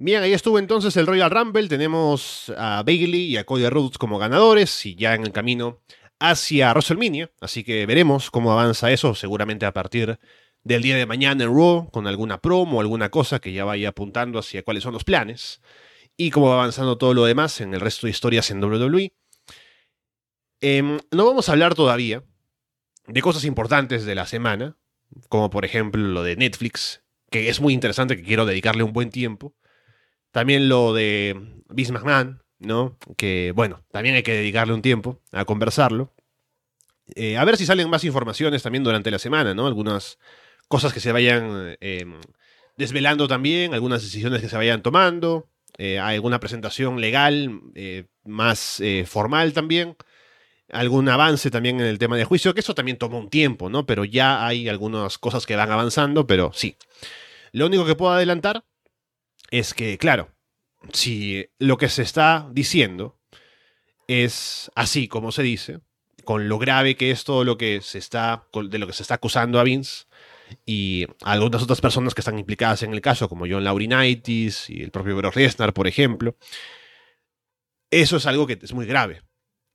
[0.00, 1.66] Bien, ahí estuvo entonces el Royal Rumble.
[1.66, 5.80] Tenemos a Bailey y a Cody Rhodes como ganadores y ya en el camino
[6.20, 7.32] hacia WrestleMania.
[7.40, 10.20] Así que veremos cómo avanza eso, seguramente a partir
[10.68, 14.38] del día de mañana en Raw, con alguna promo alguna cosa que ya vaya apuntando
[14.38, 15.62] hacia cuáles son los planes
[16.14, 19.14] y cómo va avanzando todo lo demás en el resto de historias en WWE.
[20.60, 22.22] Em, no vamos a hablar todavía
[23.06, 24.76] de cosas importantes de la semana,
[25.30, 29.08] como por ejemplo lo de Netflix, que es muy interesante, que quiero dedicarle un buen
[29.08, 29.54] tiempo.
[30.32, 32.98] También lo de Vince McMahon, ¿no?
[33.16, 36.12] Que, bueno, también hay que dedicarle un tiempo a conversarlo.
[37.14, 39.66] Eh, a ver si salen más informaciones también durante la semana, ¿no?
[39.66, 40.18] Algunas
[40.68, 42.20] cosas que se vayan em,
[42.76, 45.48] desvelando también, algunas decisiones que se vayan tomando.
[45.76, 49.96] eh, alguna presentación legal eh, más eh, formal también,
[50.72, 53.86] algún avance también en el tema de juicio, que eso también toma un tiempo, ¿no?
[53.86, 56.76] Pero ya hay algunas cosas que van avanzando, pero sí.
[57.52, 58.64] Lo único que puedo adelantar
[59.50, 60.30] es que, claro,
[60.92, 63.18] si lo que se está diciendo
[64.08, 65.80] es así como se dice,
[66.24, 69.14] con lo grave que es todo lo que se está, de lo que se está
[69.14, 70.07] acusando a Vince
[70.66, 74.90] y algunas otras personas que están implicadas en el caso, como John Laurinaitis y el
[74.90, 76.36] propio Brock Lesnar, por ejemplo,
[77.90, 79.22] eso es algo que es muy grave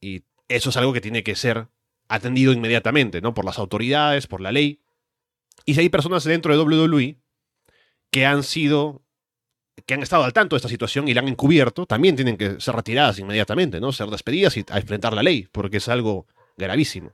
[0.01, 1.67] y eso es algo que tiene que ser
[2.07, 3.33] atendido inmediatamente, ¿no?
[3.33, 4.81] Por las autoridades, por la ley.
[5.65, 7.17] Y si hay personas dentro de WWE
[8.11, 9.03] que han sido
[9.85, 12.59] que han estado al tanto de esta situación y la han encubierto, también tienen que
[12.59, 13.91] ser retiradas inmediatamente, ¿no?
[13.91, 17.13] Ser despedidas y a enfrentar la ley, porque es algo gravísimo.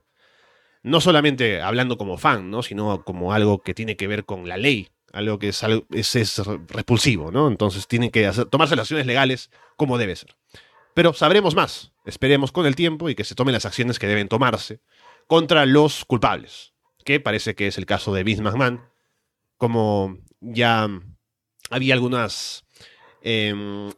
[0.82, 2.62] No solamente hablando como fan, ¿no?
[2.62, 6.42] Sino como algo que tiene que ver con la ley, algo que es, algo, es,
[6.68, 7.48] repulsivo, ¿no?
[7.48, 10.36] Entonces tienen que tomarse las acciones legales como debe ser.
[10.94, 14.28] Pero sabremos más, esperemos con el tiempo y que se tomen las acciones que deben
[14.28, 14.80] tomarse
[15.26, 16.72] contra los culpables,
[17.04, 18.82] que parece que es el caso de Vince McMahon,
[19.56, 20.88] como ya
[21.70, 22.64] había algunas,
[23.22, 23.90] em,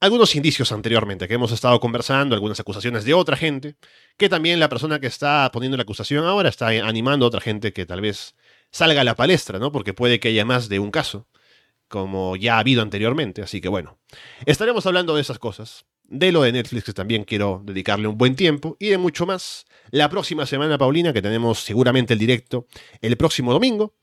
[0.00, 3.76] algunos indicios anteriormente que hemos estado conversando, algunas acusaciones de otra gente,
[4.16, 7.72] que también la persona que está poniendo la acusación ahora está animando a otra gente
[7.72, 8.34] que tal vez
[8.70, 9.72] salga a la palestra, ¿no?
[9.72, 11.26] Porque puede que haya más de un caso,
[11.88, 13.42] como ya ha habido anteriormente.
[13.42, 13.98] Así que bueno,
[14.46, 18.36] estaremos hablando de esas cosas, de lo de Netflix, que también quiero dedicarle un buen
[18.36, 22.66] tiempo, y de mucho más la próxima semana, Paulina, que tenemos seguramente el directo
[23.00, 23.94] el próximo domingo.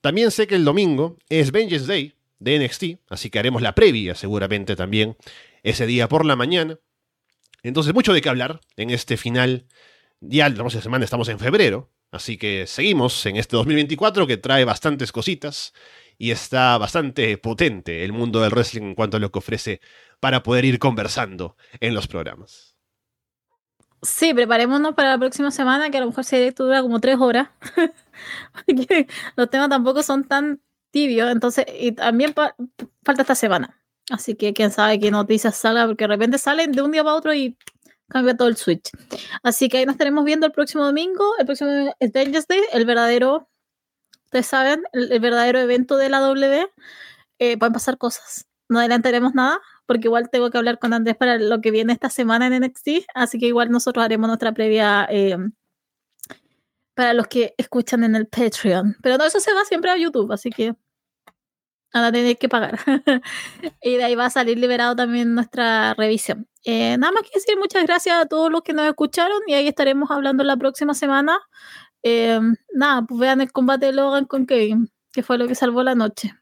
[0.00, 4.14] También sé que el domingo es Vengeance Day, de NXT, así que haremos la previa
[4.14, 5.16] seguramente también
[5.62, 6.78] ese día por la mañana.
[7.62, 9.66] Entonces, mucho de qué hablar en este final.
[10.20, 14.64] Ya la próxima semana estamos en febrero, así que seguimos en este 2024 que trae
[14.64, 15.72] bastantes cositas
[16.18, 19.80] y está bastante potente el mundo del wrestling en cuanto a lo que ofrece
[20.20, 22.76] para poder ir conversando en los programas.
[24.02, 27.50] Sí, preparémonos para la próxima semana, que a lo mejor se dura como tres horas.
[29.36, 30.60] los temas tampoco son tan
[30.92, 33.82] tibio, entonces, y también falta esta semana.
[34.10, 37.16] Así que quién sabe qué noticias salga, porque de repente salen de un día para
[37.16, 37.56] otro y
[38.08, 38.90] cambia todo el switch.
[39.42, 41.24] Así que ahí nos estaremos viendo el próximo domingo.
[41.38, 42.32] El próximo es Day,
[42.72, 43.48] el verdadero,
[44.26, 46.68] ustedes saben, el, verdadero evento de la W.
[47.38, 48.46] Eh, pueden pasar cosas.
[48.68, 52.10] No adelantaremos nada, porque igual tengo que hablar con Andrés para lo que viene esta
[52.10, 53.06] semana en NXT.
[53.14, 55.06] Así que igual nosotros haremos nuestra previa.
[55.10, 55.36] Eh,
[56.94, 58.96] para los que escuchan en el Patreon.
[59.02, 60.74] Pero no, eso se va siempre a YouTube, así que
[61.92, 62.78] a tener que pagar.
[63.82, 66.48] y de ahí va a salir liberado también nuestra revisión.
[66.64, 69.68] Eh, nada más que decir muchas gracias a todos los que nos escucharon y ahí
[69.68, 71.38] estaremos hablando la próxima semana.
[72.02, 72.40] Eh,
[72.72, 75.94] nada, pues vean el combate de Logan con Kevin, que fue lo que salvó la
[75.94, 76.34] noche.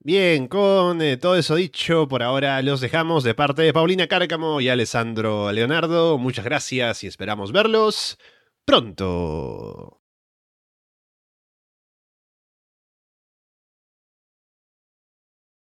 [0.00, 4.60] Bien, con eh, todo eso dicho, por ahora los dejamos de parte de Paulina Cárcamo
[4.60, 6.16] y Alessandro Leonardo.
[6.16, 8.16] Muchas gracias y esperamos verlos
[8.64, 10.00] pronto.